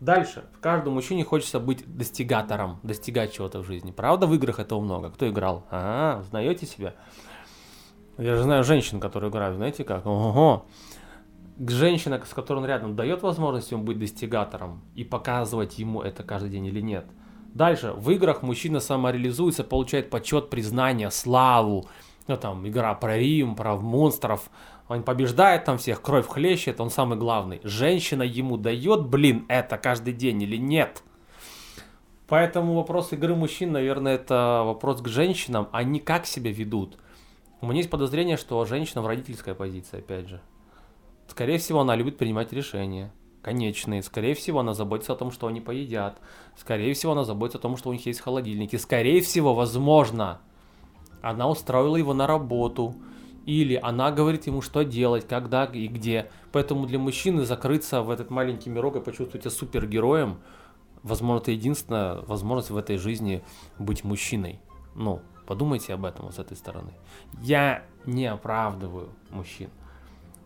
Дальше. 0.01 0.45
Каждому 0.61 0.97
мужчине 0.97 1.25
хочется 1.25 1.59
быть 1.59 1.83
достигатором, 1.97 2.79
достигать 2.83 3.33
чего-то 3.33 3.61
в 3.61 3.65
жизни. 3.65 3.91
Правда, 3.91 4.27
в 4.27 4.35
играх 4.35 4.59
этого 4.59 4.81
много. 4.81 5.11
Кто 5.11 5.27
играл? 5.31 5.65
А, 5.71 6.23
знаете 6.29 6.67
себя? 6.67 6.95
Я 8.19 8.37
же 8.37 8.43
знаю 8.43 8.65
женщин, 8.65 9.01
которые 9.01 9.31
играют, 9.31 9.57
знаете 9.57 9.83
как? 9.83 10.05
Ого. 10.05 10.67
Женщина, 11.59 12.21
с 12.23 12.35
которой 12.35 12.59
он 12.59 12.67
рядом, 12.67 12.95
дает 12.95 13.23
возможность 13.23 13.71
ему 13.71 13.83
быть 13.83 13.99
достигатором 13.99 14.83
и 14.95 15.05
показывать 15.05 15.79
ему 15.79 16.03
это 16.03 16.23
каждый 16.23 16.51
день 16.51 16.67
или 16.67 16.83
нет. 16.83 17.07
Дальше. 17.55 17.95
В 17.97 18.11
играх 18.11 18.43
мужчина 18.43 18.79
самореализуется, 18.79 19.65
получает 19.65 20.11
почет, 20.11 20.51
признание, 20.51 21.11
славу. 21.11 21.87
Ну, 22.29 22.37
там, 22.37 22.67
игра 22.69 22.95
про 22.95 23.19
Рим, 23.19 23.55
про 23.55 23.77
монстров– 23.77 24.51
он 24.93 25.03
побеждает 25.03 25.65
там 25.65 25.79
всех, 25.79 26.03
кровь 26.03 26.29
хлещет, 26.29 26.81
он 26.81 26.91
самый 26.91 27.17
главный. 27.17 27.61
Женщина 27.63 28.23
ему 28.23 28.59
дает, 28.59 29.07
блин, 29.07 29.47
это 29.49 29.79
каждый 29.79 30.13
день 30.13 30.43
или 30.43 30.57
нет? 30.57 31.03
Поэтому 32.27 32.75
вопрос 32.75 33.13
игры 33.13 33.35
мужчин, 33.35 33.73
наверное, 33.73 34.15
это 34.15 34.63
вопрос 34.65 35.01
к 35.01 35.09
женщинам, 35.09 35.69
они 35.73 35.99
как 35.99 36.27
себя 36.27 36.51
ведут. 36.51 36.99
У 37.61 37.67
меня 37.67 37.79
есть 37.79 37.91
подозрение, 37.91 38.37
что 38.37 38.65
женщина 38.65 39.01
в 39.03 39.07
родительской 39.07 39.55
позиции, 39.55 39.99
опять 39.99 40.29
же. 40.29 40.41
Скорее 41.29 41.59
всего, 41.59 41.81
она 41.81 41.95
любит 41.95 42.19
принимать 42.19 42.53
решения 42.53 43.13
конечные. 43.43 44.03
Скорее 44.03 44.35
всего, 44.35 44.61
она 44.61 44.75
заботится 44.75 45.15
о 45.15 45.17
том, 45.17 45.31
что 45.31 45.47
они 45.47 45.61
поедят. 45.61 46.19
Скорее 46.57 46.93
всего, 46.95 47.13
она 47.13 47.25
заботится 47.25 47.59
о 47.59 47.63
том, 47.63 47.77
что 47.77 47.91
у 47.91 47.93
них 47.93 48.05
есть 48.05 48.21
холодильники. 48.21 48.77
Скорее 48.77 49.21
всего, 49.21 49.55
возможно, 49.55 50.41
она 51.23 51.49
устроила 51.49 51.97
его 51.97 52.15
на 52.15 52.27
работу 52.27 52.95
или 53.47 53.75
она 53.75 54.11
говорит 54.13 54.47
ему, 54.47 54.61
что 54.63 54.85
делать, 54.85 55.27
когда 55.27 55.65
и 55.65 55.89
где. 55.89 56.31
Поэтому 56.53 56.87
для 56.87 56.99
мужчины 56.99 57.45
закрыться 57.45 58.03
в 58.03 58.11
этот 58.11 58.31
маленький 58.31 58.71
мирок 58.71 58.97
и 58.97 59.01
почувствовать 59.01 59.43
себя 59.43 59.51
супергероем, 59.51 60.39
возможно, 61.03 61.43
это 61.43 61.51
единственная 61.51 62.21
возможность 62.23 62.71
в 62.71 62.77
этой 62.77 62.99
жизни 62.99 63.43
быть 63.79 64.05
мужчиной. 64.05 64.61
Ну, 64.95 65.21
подумайте 65.47 65.95
об 65.95 66.05
этом 66.05 66.27
вот 66.27 66.35
с 66.35 66.39
этой 66.39 66.57
стороны. 66.57 66.93
Я 67.41 67.85
не 68.07 68.27
оправдываю 68.27 69.09
мужчин. 69.31 69.71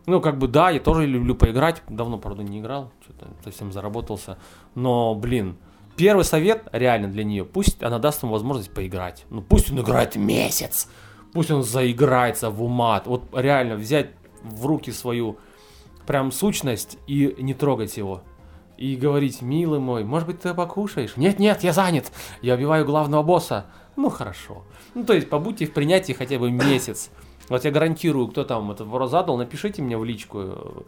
Ну, 0.07 0.21
как 0.21 0.37
бы, 0.37 0.47
да, 0.47 0.69
я 0.69 0.79
тоже 0.79 1.05
люблю 1.05 1.35
поиграть. 1.35 1.83
Давно, 1.89 2.17
правда, 2.17 2.41
не 2.41 2.61
играл, 2.61 2.91
что-то 3.03 3.27
совсем 3.43 3.73
заработался. 3.73 4.37
Но, 4.73 5.13
блин, 5.13 5.57
первый 5.97 6.23
совет 6.23 6.67
реально 6.71 7.09
для 7.09 7.23
нее, 7.23 7.43
пусть 7.43 7.83
она 7.83 7.99
даст 7.99 8.23
ему 8.23 8.31
возможность 8.31 8.71
поиграть. 8.71 9.25
Ну, 9.29 9.41
пусть 9.41 9.71
он 9.71 9.81
играет 9.81 10.15
месяц 10.15 10.87
пусть 11.37 11.51
он 11.51 11.61
заиграется 11.63 12.49
в 12.49 12.63
умат. 12.63 13.05
Вот 13.05 13.25
реально 13.31 13.75
взять 13.75 14.09
в 14.41 14.65
руки 14.65 14.91
свою 14.91 15.37
прям 16.07 16.31
сущность 16.31 16.97
и 17.05 17.35
не 17.37 17.53
трогать 17.53 17.95
его. 17.95 18.23
И 18.75 18.95
говорить, 18.95 19.43
милый 19.43 19.79
мой, 19.79 20.03
может 20.03 20.27
быть, 20.27 20.41
ты 20.41 20.53
покушаешь? 20.55 21.15
Нет, 21.15 21.37
нет, 21.37 21.63
я 21.63 21.73
занят. 21.73 22.11
Я 22.41 22.55
убиваю 22.55 22.85
главного 22.85 23.21
босса. 23.21 23.67
Ну, 23.95 24.09
хорошо. 24.09 24.63
Ну, 24.95 25.03
то 25.03 25.13
есть, 25.13 25.29
побудьте 25.29 25.67
в 25.67 25.73
принятии 25.73 26.13
хотя 26.13 26.39
бы 26.39 26.49
месяц. 26.51 27.11
Вот 27.49 27.65
я 27.65 27.71
гарантирую, 27.71 28.27
кто 28.27 28.43
там 28.43 28.71
этот 28.71 28.87
вопрос 28.87 29.11
задал, 29.11 29.37
напишите 29.37 29.83
мне 29.83 29.95
в 29.95 30.03
личку. 30.03 30.85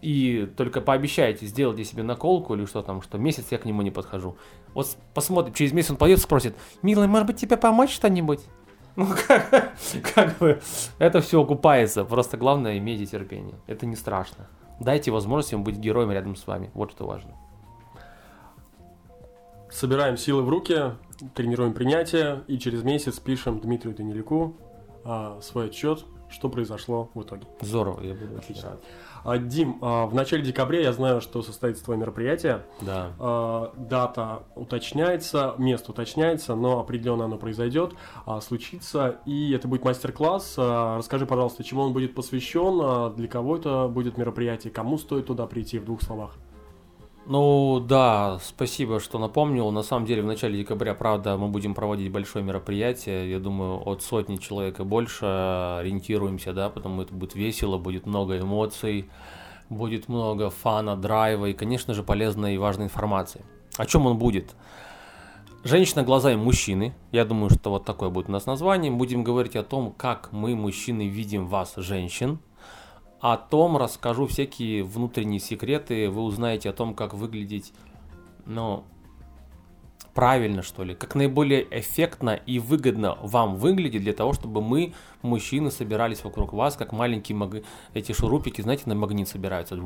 И 0.00 0.48
только 0.56 0.80
пообещайте, 0.80 1.46
сделайте 1.46 1.84
себе 1.84 2.02
наколку 2.02 2.54
или 2.54 2.64
что 2.66 2.82
там, 2.82 3.02
что 3.02 3.18
месяц 3.18 3.46
я 3.50 3.58
к 3.58 3.64
нему 3.64 3.82
не 3.82 3.90
подхожу. 3.90 4.36
Вот 4.74 4.96
посмотрим, 5.12 5.54
через 5.54 5.72
месяц 5.72 5.90
он 5.90 5.96
пойдет 5.96 6.20
спросит, 6.20 6.54
милый, 6.82 7.08
может 7.08 7.26
быть, 7.26 7.36
тебе 7.36 7.56
помочь 7.56 7.92
что-нибудь? 7.92 8.40
Ну, 8.98 9.06
как, 9.28 9.74
как 10.12 10.38
бы, 10.38 10.60
это 10.98 11.20
все 11.20 11.40
окупается. 11.40 12.04
Просто 12.04 12.36
главное, 12.36 12.78
имейте 12.78 13.06
терпение. 13.06 13.54
Это 13.68 13.86
не 13.86 13.94
страшно. 13.94 14.48
Дайте 14.80 15.12
возможность 15.12 15.52
ему 15.52 15.62
быть 15.62 15.76
героем 15.76 16.10
рядом 16.10 16.34
с 16.34 16.44
вами. 16.48 16.72
Вот 16.74 16.90
что 16.90 17.06
важно. 17.06 17.36
Собираем 19.70 20.16
силы 20.16 20.42
в 20.42 20.48
руки, 20.48 20.94
тренируем 21.34 21.74
принятие 21.74 22.42
и 22.48 22.58
через 22.58 22.82
месяц 22.82 23.20
пишем 23.20 23.60
Дмитрию 23.60 23.94
Данилюку 23.94 24.56
а, 25.04 25.38
свой 25.42 25.66
отчет, 25.66 26.04
что 26.30 26.48
произошло 26.48 27.10
в 27.14 27.22
итоге. 27.22 27.46
Здорово, 27.60 28.02
я 28.02 28.14
буду 28.14 28.36
очень 28.36 28.60
рад. 28.62 28.80
А, 29.24 29.38
Дим, 29.38 29.78
а, 29.82 30.06
в 30.06 30.14
начале 30.14 30.42
декабря 30.42 30.80
я 30.80 30.92
знаю, 30.92 31.20
что 31.20 31.42
состоится 31.42 31.84
твое 31.84 32.00
мероприятие. 32.00 32.62
Да. 32.80 33.12
А, 33.18 33.72
дата 33.76 34.42
уточняется, 34.54 35.54
место 35.58 35.92
уточняется, 35.92 36.54
но 36.54 36.80
определенно 36.80 37.24
оно 37.24 37.36
произойдет, 37.36 37.92
случится. 38.40 39.20
И 39.26 39.52
это 39.52 39.68
будет 39.68 39.84
мастер-класс. 39.84 40.54
Расскажи, 40.56 41.26
пожалуйста, 41.26 41.64
чему 41.64 41.82
он 41.82 41.92
будет 41.92 42.14
посвящен, 42.14 43.14
для 43.14 43.28
кого 43.28 43.56
это 43.56 43.88
будет 43.88 44.16
мероприятие, 44.16 44.72
кому 44.72 44.98
стоит 44.98 45.26
туда 45.26 45.46
прийти 45.46 45.78
в 45.78 45.84
двух 45.84 46.02
словах. 46.02 46.36
Ну 47.30 47.78
да, 47.78 48.38
спасибо, 48.42 49.00
что 49.00 49.18
напомнил. 49.18 49.70
На 49.70 49.82
самом 49.82 50.06
деле 50.06 50.22
в 50.22 50.24
начале 50.24 50.56
декабря, 50.56 50.94
правда, 50.94 51.36
мы 51.36 51.48
будем 51.48 51.74
проводить 51.74 52.10
большое 52.10 52.42
мероприятие. 52.42 53.30
Я 53.30 53.38
думаю, 53.38 53.86
от 53.86 54.02
сотни 54.02 54.36
человек 54.36 54.80
и 54.80 54.82
больше 54.82 55.26
ориентируемся, 55.26 56.54
да, 56.54 56.70
потому 56.70 57.02
это 57.02 57.12
будет 57.12 57.34
весело, 57.34 57.76
будет 57.76 58.06
много 58.06 58.38
эмоций, 58.38 59.10
будет 59.68 60.08
много 60.08 60.48
фана, 60.48 60.96
драйва 60.96 61.50
и, 61.50 61.52
конечно 61.52 61.92
же, 61.92 62.02
полезной 62.02 62.54
и 62.54 62.58
важной 62.58 62.86
информации. 62.86 63.44
О 63.76 63.84
чем 63.84 64.06
он 64.06 64.16
будет? 64.16 64.56
Женщина 65.64 66.04
глазами 66.04 66.36
мужчины. 66.36 66.94
Я 67.12 67.26
думаю, 67.26 67.50
что 67.50 67.68
вот 67.68 67.84
такое 67.84 68.08
будет 68.08 68.30
у 68.30 68.32
нас 68.32 68.46
название. 68.46 68.90
Будем 68.90 69.22
говорить 69.22 69.54
о 69.54 69.62
том, 69.62 69.92
как 69.92 70.32
мы, 70.32 70.56
мужчины, 70.56 71.08
видим 71.08 71.46
вас, 71.46 71.74
женщин, 71.76 72.38
о 73.20 73.36
том 73.36 73.76
расскажу 73.76 74.26
всякие 74.26 74.84
внутренние 74.84 75.40
секреты. 75.40 76.08
Вы 76.08 76.22
узнаете 76.22 76.70
о 76.70 76.72
том, 76.72 76.94
как 76.94 77.14
выглядеть, 77.14 77.72
ну, 78.46 78.84
правильно, 80.14 80.62
что 80.62 80.82
ли, 80.82 80.94
как 80.94 81.14
наиболее 81.14 81.66
эффектно 81.70 82.30
и 82.30 82.58
выгодно 82.58 83.16
вам 83.22 83.54
выглядит 83.56 84.02
для 84.02 84.12
того, 84.12 84.32
чтобы 84.32 84.60
мы, 84.60 84.92
мужчины, 85.22 85.70
собирались 85.70 86.24
вокруг 86.24 86.52
вас, 86.52 86.76
как 86.76 86.92
маленькие 86.92 87.36
маг... 87.36 87.62
эти 87.94 88.12
шурупики, 88.12 88.60
знаете, 88.60 88.84
на 88.86 88.94
магнит 88.94 89.28
собираются. 89.28 89.78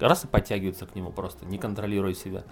Раз 0.00 0.24
и 0.24 0.26
подтягиваются 0.26 0.86
к 0.86 0.96
нему 0.96 1.10
просто, 1.10 1.46
не 1.46 1.58
контролируя 1.58 2.14
себя. 2.14 2.44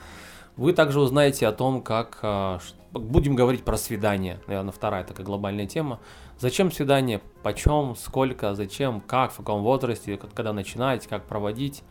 Вы 0.57 0.73
также 0.73 1.01
узнаете 1.01 1.47
о 1.47 1.53
том, 1.53 1.83
как... 1.83 2.19
А, 2.23 2.59
будем 2.93 3.35
говорить 3.35 3.65
про 3.65 3.77
свидание, 3.77 4.41
наверное, 4.47 4.73
вторая 4.73 5.03
такая 5.05 5.25
глобальная 5.25 5.67
тема. 5.67 6.01
Зачем 6.39 6.71
свидание, 6.71 7.23
почем, 7.43 7.95
сколько, 7.97 8.55
зачем, 8.55 9.01
как, 9.01 9.33
в 9.33 9.37
каком 9.37 9.63
возрасте, 9.63 10.19
когда 10.19 10.53
начинать, 10.53 11.07
как 11.07 11.25
проводить. 11.27 11.83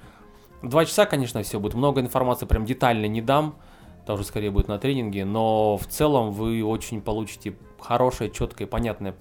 Два 0.62 0.86
часа, 0.86 1.06
конечно, 1.06 1.42
все 1.42 1.60
будет. 1.60 1.74
Много 1.74 2.02
информации 2.02 2.46
прям 2.46 2.66
детально 2.66 3.08
не 3.08 3.22
дам. 3.22 3.56
Это 4.04 4.14
уже 4.14 4.24
скорее 4.24 4.52
будет 4.52 4.68
на 4.68 4.78
тренинге. 4.78 5.26
Но 5.26 5.78
в 5.78 5.88
целом 5.88 6.32
вы 6.32 6.64
очень 6.64 7.02
получите 7.02 7.56
хорошее, 7.80 8.30
четкое, 8.30 8.68
понятное 8.68 9.16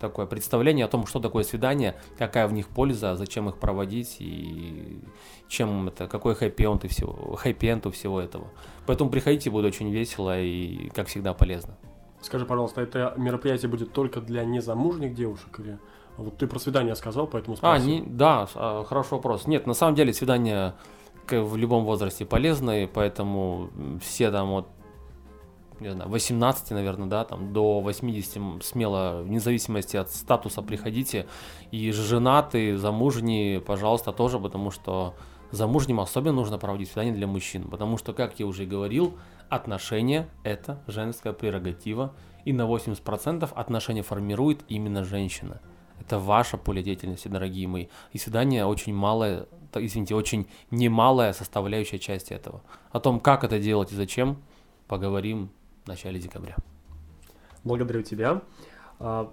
такое 0.00 0.26
представление 0.26 0.84
о 0.84 0.88
том, 0.88 1.06
что 1.06 1.18
такое 1.20 1.44
свидание, 1.44 1.96
какая 2.18 2.46
в 2.46 2.52
них 2.52 2.68
польза, 2.68 3.16
зачем 3.16 3.48
их 3.48 3.58
проводить 3.58 4.16
и 4.18 5.00
чем 5.48 5.88
это, 5.88 6.06
какой 6.06 6.34
хэппи-энд 6.34 6.90
всего, 6.90 7.36
хэппи 7.36 7.86
у 7.86 7.90
всего 7.90 8.20
этого. 8.20 8.46
Поэтому 8.86 9.10
приходите, 9.10 9.50
будет 9.50 9.66
очень 9.66 9.90
весело 9.90 10.40
и, 10.40 10.90
как 10.90 11.08
всегда, 11.08 11.34
полезно. 11.34 11.76
Скажи, 12.20 12.46
пожалуйста, 12.46 12.80
это 12.80 13.14
мероприятие 13.16 13.70
будет 13.70 13.92
только 13.92 14.20
для 14.20 14.44
незамужних 14.44 15.14
девушек 15.14 15.60
или... 15.60 15.78
Вот 16.16 16.38
ты 16.38 16.46
про 16.46 16.60
свидание 16.60 16.94
сказал, 16.94 17.26
поэтому 17.26 17.56
спросил. 17.56 17.84
А, 17.84 17.84
не, 17.84 18.00
да, 18.02 18.48
а, 18.54 18.84
хороший 18.84 19.14
вопрос. 19.14 19.48
Нет, 19.48 19.66
на 19.66 19.74
самом 19.74 19.96
деле 19.96 20.12
свидание 20.12 20.74
в 21.28 21.56
любом 21.56 21.84
возрасте 21.84 22.24
полезное, 22.24 22.86
поэтому 22.86 23.70
все 24.00 24.30
там 24.30 24.50
вот 24.50 24.68
не 25.80 25.90
знаю, 25.90 26.08
18, 26.08 26.70
наверное, 26.70 27.08
да, 27.08 27.24
там 27.24 27.52
до 27.52 27.80
80 27.80 28.62
смело, 28.62 29.22
вне 29.22 29.40
зависимости 29.40 29.96
от 29.96 30.10
статуса 30.10 30.62
приходите. 30.62 31.26
И 31.72 31.90
женатые, 31.90 32.78
замужние, 32.78 33.60
пожалуйста, 33.60 34.12
тоже, 34.12 34.38
потому 34.38 34.70
что 34.70 35.14
замужним 35.54 36.00
особенно 36.00 36.34
нужно 36.34 36.58
проводить 36.58 36.88
свидание 36.88 37.14
для 37.14 37.26
мужчин. 37.26 37.64
Потому 37.64 37.98
что, 37.98 38.12
как 38.12 38.38
я 38.38 38.46
уже 38.46 38.66
говорил, 38.66 39.14
отношения– 39.48 40.28
это 40.44 40.82
женская 40.86 41.32
прерогатива. 41.32 42.14
И 42.44 42.52
на 42.52 42.62
80% 42.62 43.50
отношения 43.54 44.02
формирует 44.02 44.64
именно 44.68 45.04
женщина. 45.04 45.60
Это 46.00 46.18
ваше 46.18 46.58
поле 46.58 46.82
деятельности, 46.82 47.28
дорогие 47.28 47.66
мои. 47.66 47.86
И 48.12 48.18
свидание 48.18 48.66
очень 48.66 48.94
малое 48.94 49.46
извините, 49.76 50.14
очень 50.14 50.46
немалая 50.70 51.32
составляющая 51.32 51.98
часть 51.98 52.30
этого. 52.30 52.62
О 52.90 53.00
том, 53.00 53.20
как 53.20 53.44
это 53.44 53.58
делать 53.58 53.92
и 53.92 53.96
зачем, 53.96 54.42
поговорим 54.86 55.50
в 55.84 55.88
начале 55.88 56.20
декабря. 56.20 56.56
Благодарю 57.64 58.02
тебя. 58.02 58.42
А, 59.00 59.32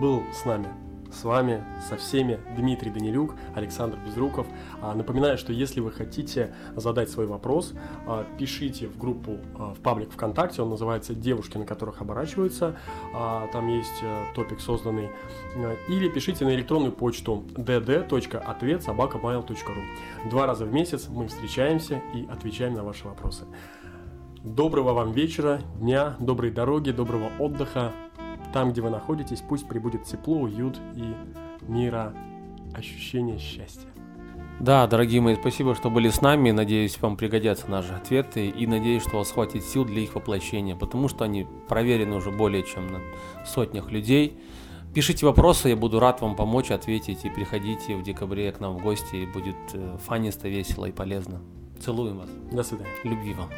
был 0.00 0.22
с 0.32 0.44
нами 0.44 0.91
с 1.12 1.24
вами, 1.24 1.64
со 1.88 1.96
всеми 1.96 2.38
Дмитрий 2.56 2.90
Данилюк, 2.90 3.34
Александр 3.54 3.98
Безруков. 4.04 4.46
А, 4.80 4.94
напоминаю, 4.94 5.38
что 5.38 5.52
если 5.52 5.80
вы 5.80 5.92
хотите 5.92 6.54
задать 6.74 7.10
свой 7.10 7.26
вопрос, 7.26 7.74
а, 8.06 8.26
пишите 8.38 8.88
в 8.88 8.98
группу 8.98 9.38
а, 9.58 9.74
в 9.74 9.80
паблик 9.80 10.10
ВКонтакте, 10.12 10.62
он 10.62 10.70
называется 10.70 11.14
«Девушки, 11.14 11.58
на 11.58 11.66
которых 11.66 12.00
оборачиваются», 12.00 12.76
там 13.52 13.68
есть 13.68 14.02
э, 14.02 14.24
топик 14.34 14.60
созданный, 14.60 15.10
или 15.88 16.08
пишите 16.08 16.44
на 16.44 16.54
электронную 16.54 16.92
почту 16.92 17.44
dd.ответ.собакамайл.ру. 17.54 20.30
Два 20.30 20.46
раза 20.46 20.64
в 20.64 20.72
месяц 20.72 21.08
мы 21.08 21.26
встречаемся 21.28 22.00
и 22.14 22.26
отвечаем 22.30 22.74
на 22.74 22.84
ваши 22.84 23.06
вопросы. 23.06 23.44
Доброго 24.42 24.92
вам 24.92 25.12
вечера, 25.12 25.60
дня, 25.76 26.16
доброй 26.18 26.50
дороги, 26.50 26.90
доброго 26.90 27.30
отдыха. 27.38 27.92
Там, 28.52 28.72
где 28.72 28.82
вы 28.82 28.90
находитесь, 28.90 29.42
пусть 29.46 29.66
прибудет 29.66 30.04
тепло, 30.04 30.40
уют 30.40 30.78
и 30.94 31.14
мира, 31.66 32.12
ощущение 32.74 33.38
счастья. 33.38 33.88
Да, 34.60 34.86
дорогие 34.86 35.20
мои, 35.20 35.34
спасибо, 35.34 35.74
что 35.74 35.90
были 35.90 36.08
с 36.08 36.20
нами. 36.20 36.50
Надеюсь, 36.50 37.00
вам 37.00 37.16
пригодятся 37.16 37.68
наши 37.70 37.92
ответы 37.92 38.48
и 38.48 38.66
надеюсь, 38.66 39.02
что 39.02 39.16
у 39.16 39.18
вас 39.18 39.32
хватит 39.32 39.64
сил 39.64 39.84
для 39.84 40.02
их 40.02 40.14
воплощения, 40.14 40.76
потому 40.76 41.08
что 41.08 41.24
они 41.24 41.46
проверены 41.68 42.14
уже 42.14 42.30
более 42.30 42.62
чем 42.62 42.86
на 42.86 43.00
сотнях 43.44 43.90
людей. 43.90 44.38
Пишите 44.94 45.24
вопросы, 45.24 45.70
я 45.70 45.76
буду 45.76 45.98
рад 45.98 46.20
вам 46.20 46.36
помочь, 46.36 46.70
ответить 46.70 47.24
и 47.24 47.30
приходите 47.30 47.96
в 47.96 48.02
декабре 48.02 48.52
к 48.52 48.60
нам 48.60 48.76
в 48.76 48.82
гости, 48.82 49.26
будет 49.32 49.56
э, 49.72 49.96
фанисто, 50.04 50.48
весело 50.48 50.84
и 50.84 50.92
полезно. 50.92 51.40
Целуем 51.80 52.18
вас. 52.18 52.28
До 52.52 52.62
свидания. 52.62 52.92
Любви 53.02 53.32
вам. 53.32 53.48